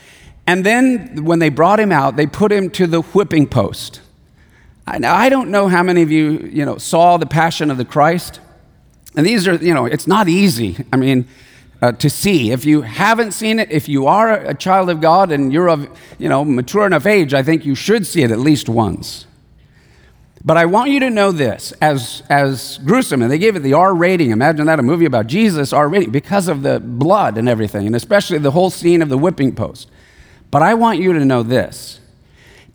And 0.46 0.63
then 0.63 1.26
when 1.26 1.40
they 1.40 1.50
brought 1.50 1.80
him 1.80 1.92
out, 1.92 2.16
they 2.16 2.28
put 2.28 2.52
him 2.52 2.70
to 2.72 2.86
the 2.86 3.02
whipping 3.02 3.48
post. 3.48 4.02
Now, 5.00 5.16
I 5.16 5.30
don't 5.30 5.50
know 5.50 5.68
how 5.68 5.82
many 5.82 6.04
of 6.04 6.12
you, 6.12 6.50
you 6.54 6.63
know, 6.63 6.78
saw 6.78 7.18
the 7.18 7.26
Passion 7.26 7.72
of 7.72 7.78
the 7.78 7.84
Christ. 7.84 8.40
And 9.18 9.26
these 9.26 9.48
are, 9.48 9.56
you 9.56 9.74
know, 9.74 9.86
it's 9.86 10.08
not 10.08 10.30
easy. 10.30 10.78
I 10.94 10.96
mean, 10.96 11.28
uh, 11.82 11.92
to 11.94 12.10
see. 12.10 12.52
If 12.52 12.66
you 12.66 12.84
haven't 12.84 13.32
seen 13.34 13.60
it, 13.60 13.72
if 13.72 13.90
you 13.90 14.08
are 14.08 14.32
a 14.32 14.54
child 14.54 14.90
of 14.90 15.02
God 15.02 15.32
and 15.32 15.52
you're 15.52 15.70
of, 15.70 15.90
you 16.18 16.30
know, 16.30 16.46
mature 16.46 16.86
enough 16.86 17.06
age, 17.06 17.34
I 17.34 17.44
think 17.44 17.66
you 17.66 17.76
should 17.76 18.08
see 18.08 18.24
it 18.24 18.32
at 18.32 18.40
least 18.40 18.70
once. 18.70 19.26
But 20.46 20.56
I 20.56 20.66
want 20.66 20.92
you 20.92 21.00
to 21.02 21.10
know 21.10 21.32
this 21.32 21.74
as, 21.82 22.24
as 22.30 22.80
gruesome, 22.86 23.22
and 23.22 23.32
they 23.32 23.38
gave 23.40 23.56
it 23.56 23.60
the 23.60 23.74
R 23.74 23.94
rating. 23.94 24.32
Imagine 24.32 24.68
that, 24.68 24.80
a 24.80 24.84
movie 24.84 25.06
about 25.06 25.28
Jesus, 25.28 25.74
R 25.74 25.90
rating, 25.90 26.12
because 26.12 26.48
of 26.48 26.62
the 26.62 26.80
blood 26.80 27.38
and 27.38 27.50
everything, 27.50 27.86
and 27.86 27.96
especially 27.96 28.38
the 28.38 28.52
whole 28.52 28.70
scene 28.70 29.02
of 29.02 29.10
the 29.10 29.18
whipping 29.18 29.54
post. 29.54 29.90
But 30.52 30.62
I 30.62 30.76
want 30.76 31.00
you 31.00 31.12
to 31.14 31.26
know 31.26 31.44
this 31.44 32.00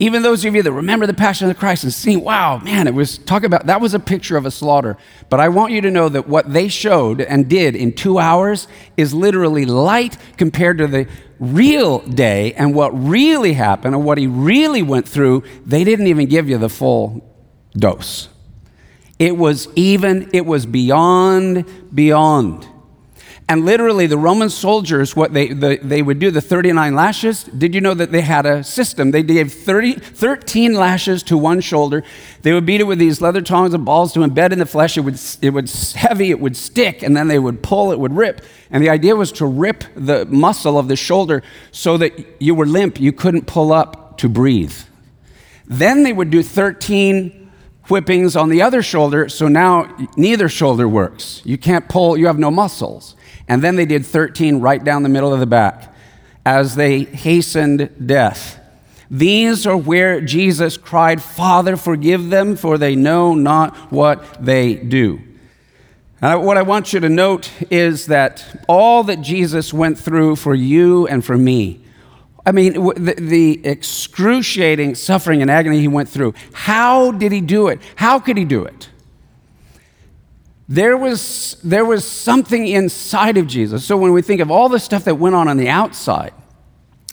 even 0.03 0.23
those 0.23 0.45
of 0.45 0.53
you 0.53 0.65
that 0.65 0.73
remember 0.73 1.07
the 1.07 1.15
Passion 1.15 1.49
of 1.49 1.55
the 1.55 1.59
Christ 1.59 1.85
and 1.85 1.95
see, 1.95 2.17
wow, 2.17 2.59
man, 2.59 2.89
it 2.89 2.95
was 2.95 3.19
talk 3.19 3.45
about 3.45 3.67
that 3.67 3.81
was 3.81 3.95
a 3.95 4.01
picture 4.01 4.37
of 4.37 4.45
a 4.45 4.51
slaughter. 4.51 4.97
But 5.29 5.39
I 5.39 5.49
want 5.49 5.73
you 5.73 5.81
to 5.81 5.93
know 5.93 6.09
that 6.09 6.27
what 6.27 6.53
they 6.53 6.67
showed 6.67 7.21
and 7.21 7.49
did 7.49 7.77
in 7.77 7.93
two 7.93 8.19
hours 8.19 8.67
is 8.97 9.15
literally 9.15 9.65
light 9.65 10.19
compared 10.37 10.79
to 10.79 10.89
the 10.89 11.07
real 11.39 12.01
day 12.01 12.53
and 12.55 12.75
what 12.75 12.91
really 12.91 13.53
happened 13.53 13.95
and 13.95 14.05
what 14.05 14.19
he 14.19 14.27
really 14.27 14.83
went 14.83 15.09
through. 15.09 15.45
They 15.65 15.85
didn't 15.85 16.09
even 16.09 16.27
give 16.27 16.49
you 16.49 16.59
the 16.59 16.69
full 16.69 17.25
dose. 17.73 18.29
It 19.21 19.37
was 19.37 19.69
even, 19.77 20.31
it 20.33 20.45
was 20.45 20.67
beyond, 20.67 21.65
beyond. 21.95 22.67
And 23.53 23.67
literally, 23.67 24.07
the 24.07 24.17
Roman 24.17 24.49
soldiers, 24.49 25.15
what 25.15 25.35
they, 25.35 25.49
the, 25.49 25.79
they 25.83 26.01
would 26.01 26.19
do, 26.19 26.31
the 26.31 26.41
39 26.41 26.95
lashes, 26.95 27.45
did 27.45 27.75
you 27.75 27.83
know 27.83 27.93
that 27.93 28.11
they 28.11 28.23
had 28.23 28.47
a 28.47 28.65
system? 28.65 29.11
They 29.11 29.23
gave 29.23 29.53
30, 29.53 29.93
13 29.93 30.73
lashes 30.73 31.23
to 31.25 31.37
one 31.37 31.61
shoulder. 31.61 32.03
They 32.41 32.55
would 32.55 32.65
beat 32.65 32.81
it 32.81 32.85
with 32.85 32.99
these 32.99 33.21
leather 33.21 33.43
tongs 33.43 33.75
and 33.75 33.85
balls 33.85 34.15
to 34.15 34.21
embed 34.21 34.53
in 34.53 34.59
the 34.59 34.65
flesh. 34.65 34.97
It 34.97 35.03
would, 35.03 35.21
it 35.43 35.51
would 35.51 35.69
heavy, 35.95 36.31
it 36.31 36.41
would 36.41 36.57
stick, 36.57 37.03
and 37.03 37.15
then 37.15 37.29
they 37.29 37.39
would 37.39 37.63
pull, 37.63 37.93
it 37.93 38.01
would 38.01 38.17
rip. 38.17 38.41
And 38.71 38.83
the 38.83 38.89
idea 38.89 39.15
was 39.17 39.31
to 39.33 39.45
rip 39.45 39.85
the 39.95 40.25
muscle 40.25 40.79
of 40.79 40.89
the 40.89 40.97
shoulder 40.97 41.43
so 41.73 41.99
that 41.99 42.41
you 42.41 42.55
were 42.55 42.65
limp, 42.65 42.99
you 42.99 43.13
couldn't 43.13 43.47
pull 43.47 43.71
up 43.71 44.17
to 44.17 44.31
breathe. 44.31 44.79
Then 45.67 46.05
they 46.05 46.15
would 46.15 46.31
do 46.31 46.43
13 46.43 47.53
whippings 47.89 48.35
on 48.35 48.49
the 48.49 48.63
other 48.63 48.83
shoulder, 48.83 49.29
so 49.29 49.47
now 49.47 49.95
neither 50.17 50.49
shoulder 50.49 50.89
works. 50.89 51.43
You 51.45 51.59
can't 51.59 51.87
pull, 51.87 52.17
you 52.17 52.29
have 52.29 52.39
no 52.39 52.51
muscles. 52.51 53.15
And 53.49 53.63
then 53.63 53.77
they 53.77 53.87
did 53.87 54.07
13 54.07 54.61
right 54.61 54.83
down 54.83 55.03
the 55.03 55.09
middle 55.09 55.33
of 55.33 55.41
the 55.41 55.47
back 55.47 55.95
as 56.45 56.75
they 56.75 57.05
hastened 57.05 57.91
death. 58.05 58.59
These 59.11 59.67
are 59.67 59.77
where 59.77 60.21
Jesus 60.21 60.77
cried, 60.77 61.23
Father, 61.23 61.77
forgive 61.77 62.31
them, 62.31 62.57
for 62.57 62.79
they 62.79 62.97
know 62.97 63.35
not 63.35 63.77
what 63.93 64.45
they 64.45 64.75
do. 64.75 65.21
And 66.23 66.45
what 66.45 66.57
I 66.57 66.63
want 66.63 66.93
you 66.93 67.01
to 67.01 67.09
note 67.09 67.51
is 67.71 68.07
that 68.07 68.65
all 68.69 69.03
that 69.05 69.21
Jesus 69.21 69.75
went 69.75 69.99
through 69.99 70.37
for 70.37 70.55
you 70.55 71.07
and 71.09 71.25
for 71.25 71.37
me, 71.37 71.83
I 72.47 72.53
mean, 72.53 72.73
the, 72.73 73.15
the, 73.19 73.67
excruciating 73.67 74.95
suffering 74.95 75.43
and 75.43 75.51
agony 75.51 75.81
he 75.81 75.89
went 75.89 76.09
through, 76.09 76.35
how 76.53 77.13
did 77.13 77.33
he 77.33 77.41
do 77.41 77.69
it? 77.69 77.81
How 77.97 78.19
could 78.19 78.37
he 78.37 78.45
do 78.45 78.65
it? 78.65 78.89
There 80.73 80.97
was, 80.97 81.59
there 81.63 81.85
was 81.85 82.03
something 82.03 82.67
inside 82.67 83.37
of 83.37 83.47
Jesus. 83.47 83.85
So 83.85 83.95
when 83.95 84.15
we 84.15 84.23
think 84.23 84.41
of 84.41 84.51
all 84.51 84.71
the 84.71 84.79
stuff 84.79 85.05
that 85.05 85.17
went 85.17 85.35
on 85.35 85.47
on 85.47 85.59
the 85.59 85.69
outside, 85.69 86.33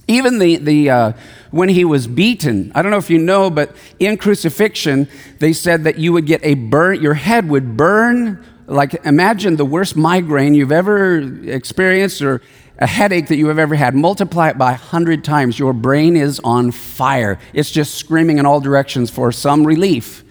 even 0.07 0.39
the, 0.39 0.55
the 0.55 0.89
uh, 0.89 1.11
when 1.51 1.67
he 1.67 1.83
was 1.83 2.07
beaten, 2.07 2.71
I 2.73 2.81
don't 2.81 2.89
know 2.89 2.97
if 2.97 3.09
you 3.09 3.17
know, 3.17 3.49
but 3.49 3.75
in 3.99 4.15
crucifixion, 4.15 5.09
they 5.39 5.51
said 5.51 5.83
that 5.83 5.99
you 5.99 6.13
would 6.13 6.25
get 6.25 6.39
a 6.41 6.53
burn, 6.53 7.01
your 7.01 7.15
head 7.15 7.49
would 7.49 7.75
burn. 7.75 8.41
Like, 8.65 9.05
imagine 9.05 9.57
the 9.57 9.65
worst 9.65 9.97
migraine 9.97 10.53
you've 10.53 10.71
ever 10.71 11.19
experienced 11.49 12.21
or 12.21 12.41
a 12.77 12.87
headache 12.87 13.27
that 13.27 13.35
you 13.35 13.49
have 13.49 13.59
ever 13.59 13.75
had, 13.75 13.93
multiply 13.93 14.47
it 14.47 14.57
by 14.57 14.71
100 14.71 15.21
times. 15.21 15.59
Your 15.59 15.73
brain 15.73 16.15
is 16.15 16.39
on 16.45 16.71
fire. 16.71 17.37
It's 17.51 17.71
just 17.71 17.95
screaming 17.95 18.37
in 18.37 18.45
all 18.45 18.61
directions 18.61 19.09
for 19.09 19.33
some 19.33 19.67
relief. 19.67 20.23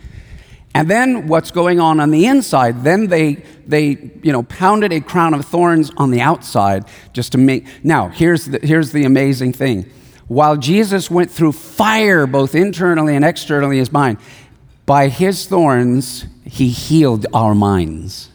And 0.78 0.88
then 0.88 1.26
what's 1.26 1.50
going 1.50 1.80
on 1.80 1.98
on 1.98 2.12
the 2.12 2.26
inside? 2.26 2.84
Then 2.84 3.08
they, 3.08 3.42
they 3.66 4.12
you 4.22 4.30
know, 4.30 4.44
pounded 4.44 4.92
a 4.92 5.00
crown 5.00 5.34
of 5.34 5.44
thorns 5.44 5.90
on 5.96 6.12
the 6.12 6.20
outside 6.20 6.84
just 7.12 7.32
to 7.32 7.38
make. 7.38 7.66
Now, 7.82 8.10
here's 8.10 8.44
the, 8.44 8.60
here's 8.62 8.92
the 8.92 9.04
amazing 9.04 9.54
thing. 9.54 9.90
While 10.28 10.56
Jesus 10.56 11.10
went 11.10 11.32
through 11.32 11.50
fire, 11.50 12.28
both 12.28 12.54
internally 12.54 13.16
and 13.16 13.24
externally, 13.24 13.78
his 13.78 13.90
mind, 13.90 14.18
by 14.86 15.08
his 15.08 15.46
thorns, 15.46 16.26
he 16.44 16.68
healed 16.68 17.26
our 17.34 17.56
minds. 17.56 18.30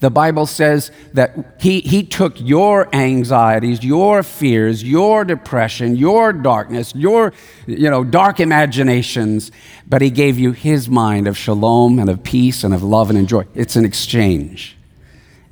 The 0.00 0.10
Bible 0.10 0.46
says 0.46 0.90
that 1.12 1.56
he, 1.60 1.80
he 1.80 2.02
took 2.02 2.40
your 2.40 2.88
anxieties, 2.94 3.84
your 3.84 4.22
fears, 4.22 4.82
your 4.82 5.26
depression, 5.26 5.94
your 5.94 6.32
darkness, 6.32 6.94
your 6.94 7.34
you 7.66 7.90
know, 7.90 8.02
dark 8.02 8.40
imaginations, 8.40 9.52
but 9.86 10.00
he 10.00 10.08
gave 10.08 10.38
you 10.38 10.52
his 10.52 10.88
mind 10.88 11.28
of 11.28 11.36
shalom 11.36 11.98
and 11.98 12.08
of 12.08 12.22
peace 12.22 12.64
and 12.64 12.72
of 12.72 12.82
love 12.82 13.10
and 13.10 13.28
joy. 13.28 13.44
It's 13.54 13.76
an 13.76 13.84
exchange. 13.84 14.76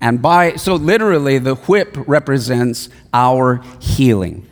And 0.00 0.22
by, 0.22 0.56
so 0.56 0.76
literally, 0.76 1.38
the 1.38 1.56
whip 1.56 1.94
represents 2.06 2.88
our 3.12 3.62
healing. 3.80 4.46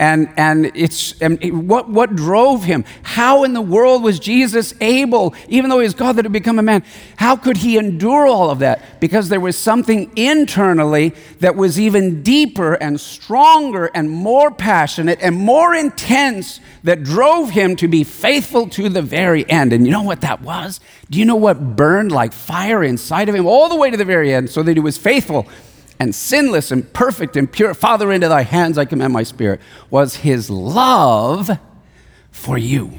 And, 0.00 0.30
and 0.38 0.72
it's 0.74 1.20
and 1.20 1.68
what, 1.68 1.90
what 1.90 2.16
drove 2.16 2.64
him? 2.64 2.86
How 3.02 3.44
in 3.44 3.52
the 3.52 3.60
world 3.60 4.02
was 4.02 4.18
Jesus 4.18 4.72
able, 4.80 5.34
even 5.46 5.68
though 5.68 5.78
he 5.78 5.82
was 5.82 5.92
God 5.92 6.16
that 6.16 6.24
had 6.24 6.32
become 6.32 6.58
a 6.58 6.62
man, 6.62 6.82
how 7.16 7.36
could 7.36 7.58
he 7.58 7.76
endure 7.76 8.26
all 8.26 8.48
of 8.48 8.60
that? 8.60 8.98
Because 8.98 9.28
there 9.28 9.40
was 9.40 9.56
something 9.56 10.10
internally 10.16 11.12
that 11.40 11.54
was 11.54 11.78
even 11.78 12.22
deeper 12.22 12.72
and 12.74 12.98
stronger 12.98 13.90
and 13.92 14.10
more 14.10 14.50
passionate 14.50 15.18
and 15.20 15.36
more 15.36 15.74
intense 15.74 16.60
that 16.82 17.02
drove 17.02 17.50
him 17.50 17.76
to 17.76 17.86
be 17.86 18.02
faithful 18.02 18.70
to 18.70 18.88
the 18.88 19.02
very 19.02 19.46
end. 19.50 19.74
And 19.74 19.84
you 19.84 19.92
know 19.92 20.02
what 20.02 20.22
that 20.22 20.40
was? 20.40 20.80
Do 21.10 21.18
you 21.18 21.26
know 21.26 21.36
what 21.36 21.76
burned 21.76 22.10
like 22.10 22.32
fire 22.32 22.82
inside 22.82 23.28
of 23.28 23.34
him 23.34 23.44
all 23.44 23.68
the 23.68 23.76
way 23.76 23.90
to 23.90 23.98
the 23.98 24.06
very 24.06 24.32
end 24.32 24.48
so 24.48 24.62
that 24.62 24.78
he 24.78 24.80
was 24.80 24.96
faithful? 24.96 25.46
And 26.00 26.14
sinless 26.14 26.70
and 26.72 26.90
perfect 26.94 27.36
and 27.36 27.52
pure. 27.52 27.74
Father, 27.74 28.10
into 28.10 28.26
thy 28.26 28.42
hands 28.42 28.78
I 28.78 28.86
commend 28.86 29.12
my 29.12 29.22
spirit, 29.22 29.60
was 29.90 30.16
his 30.16 30.48
love 30.48 31.50
for 32.30 32.56
you. 32.56 32.98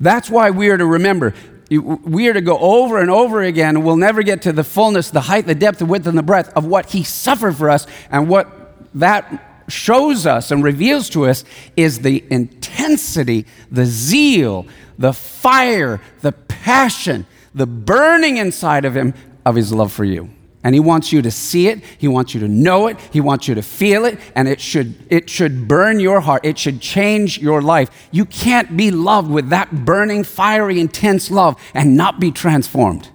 That's 0.00 0.30
why 0.30 0.50
we 0.50 0.70
are 0.70 0.78
to 0.78 0.86
remember. 0.86 1.34
We 1.70 2.28
are 2.28 2.32
to 2.32 2.40
go 2.40 2.58
over 2.58 2.98
and 2.98 3.10
over 3.10 3.42
again, 3.42 3.82
we'll 3.82 3.96
never 3.96 4.22
get 4.22 4.42
to 4.42 4.52
the 4.52 4.64
fullness, 4.64 5.10
the 5.10 5.22
height, 5.22 5.46
the 5.46 5.54
depth, 5.54 5.80
the 5.80 5.86
width, 5.86 6.06
and 6.06 6.16
the 6.16 6.22
breadth 6.22 6.52
of 6.56 6.64
what 6.64 6.90
he 6.90 7.02
suffered 7.02 7.56
for 7.56 7.68
us. 7.68 7.86
And 8.10 8.28
what 8.28 8.48
that 8.94 9.64
shows 9.68 10.26
us 10.26 10.50
and 10.50 10.62
reveals 10.62 11.10
to 11.10 11.26
us 11.26 11.44
is 11.76 12.00
the 12.00 12.24
intensity, 12.30 13.46
the 13.70 13.84
zeal, 13.84 14.66
the 14.96 15.12
fire, 15.12 16.00
the 16.22 16.32
passion, 16.32 17.26
the 17.54 17.66
burning 17.66 18.36
inside 18.36 18.84
of 18.84 18.96
him 18.96 19.12
of 19.46 19.54
his 19.54 19.72
love 19.72 19.92
for 19.92 20.04
you. 20.04 20.28
And 20.64 20.74
he 20.74 20.80
wants 20.80 21.12
you 21.12 21.22
to 21.22 21.30
see 21.30 21.68
it, 21.68 21.84
he 21.96 22.08
wants 22.08 22.34
you 22.34 22.40
to 22.40 22.48
know 22.48 22.88
it, 22.88 22.98
he 23.12 23.20
wants 23.20 23.46
you 23.46 23.54
to 23.54 23.62
feel 23.62 24.04
it, 24.04 24.18
and 24.34 24.48
it 24.48 24.60
should, 24.60 24.96
it 25.08 25.30
should 25.30 25.68
burn 25.68 26.00
your 26.00 26.20
heart. 26.20 26.44
It 26.44 26.58
should 26.58 26.80
change 26.80 27.38
your 27.38 27.62
life. 27.62 28.08
You 28.10 28.24
can't 28.24 28.76
be 28.76 28.90
loved 28.90 29.30
with 29.30 29.50
that 29.50 29.84
burning, 29.84 30.24
fiery, 30.24 30.80
intense 30.80 31.30
love 31.30 31.62
and 31.72 31.96
not 31.96 32.18
be 32.18 32.32
transformed. 32.32 33.08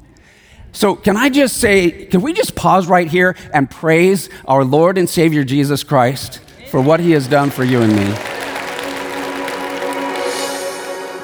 So, 0.71 0.95
can 0.95 1.17
I 1.17 1.27
just 1.27 1.57
say, 1.57 2.05
can 2.05 2.21
we 2.21 2.31
just 2.31 2.55
pause 2.55 2.87
right 2.87 3.09
here 3.09 3.35
and 3.53 3.69
praise 3.69 4.29
our 4.45 4.63
Lord 4.63 4.97
and 4.97 5.09
Savior 5.09 5.43
Jesus 5.43 5.83
Christ 5.83 6.39
for 6.69 6.79
what 6.79 7.01
he 7.01 7.11
has 7.11 7.27
done 7.27 7.49
for 7.49 7.65
you 7.65 7.81
and 7.81 7.93
me? 7.93 8.15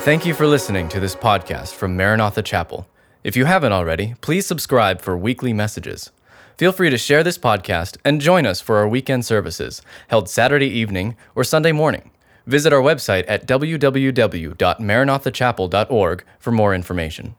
Thank 0.04 0.26
you 0.26 0.34
for 0.34 0.46
listening 0.46 0.90
to 0.90 1.00
this 1.00 1.16
podcast 1.16 1.74
from 1.74 1.96
Maranatha 1.96 2.42
Chapel. 2.42 2.86
If 3.28 3.36
you 3.36 3.44
haven't 3.44 3.74
already, 3.74 4.16
please 4.22 4.46
subscribe 4.46 5.02
for 5.02 5.18
weekly 5.18 5.52
messages. 5.52 6.12
Feel 6.58 6.72
free 6.72 6.90
to 6.90 6.98
share 6.98 7.26
this 7.26 7.38
podcast 7.38 7.98
and 8.06 8.22
join 8.22 8.46
us 8.46 8.62
for 8.62 8.78
our 8.78 8.88
weekend 8.88 9.26
services, 9.26 9.82
held 10.08 10.30
Saturday 10.30 10.70
evening 10.70 11.18
or 11.36 11.44
Sunday 11.44 11.74
morning. 11.74 12.12
Visit 12.46 12.72
our 12.72 12.80
website 12.80 13.26
at 13.28 13.46
www.maranathachapel.org 13.46 16.24
for 16.40 16.52
more 16.52 16.74
information. 16.74 17.36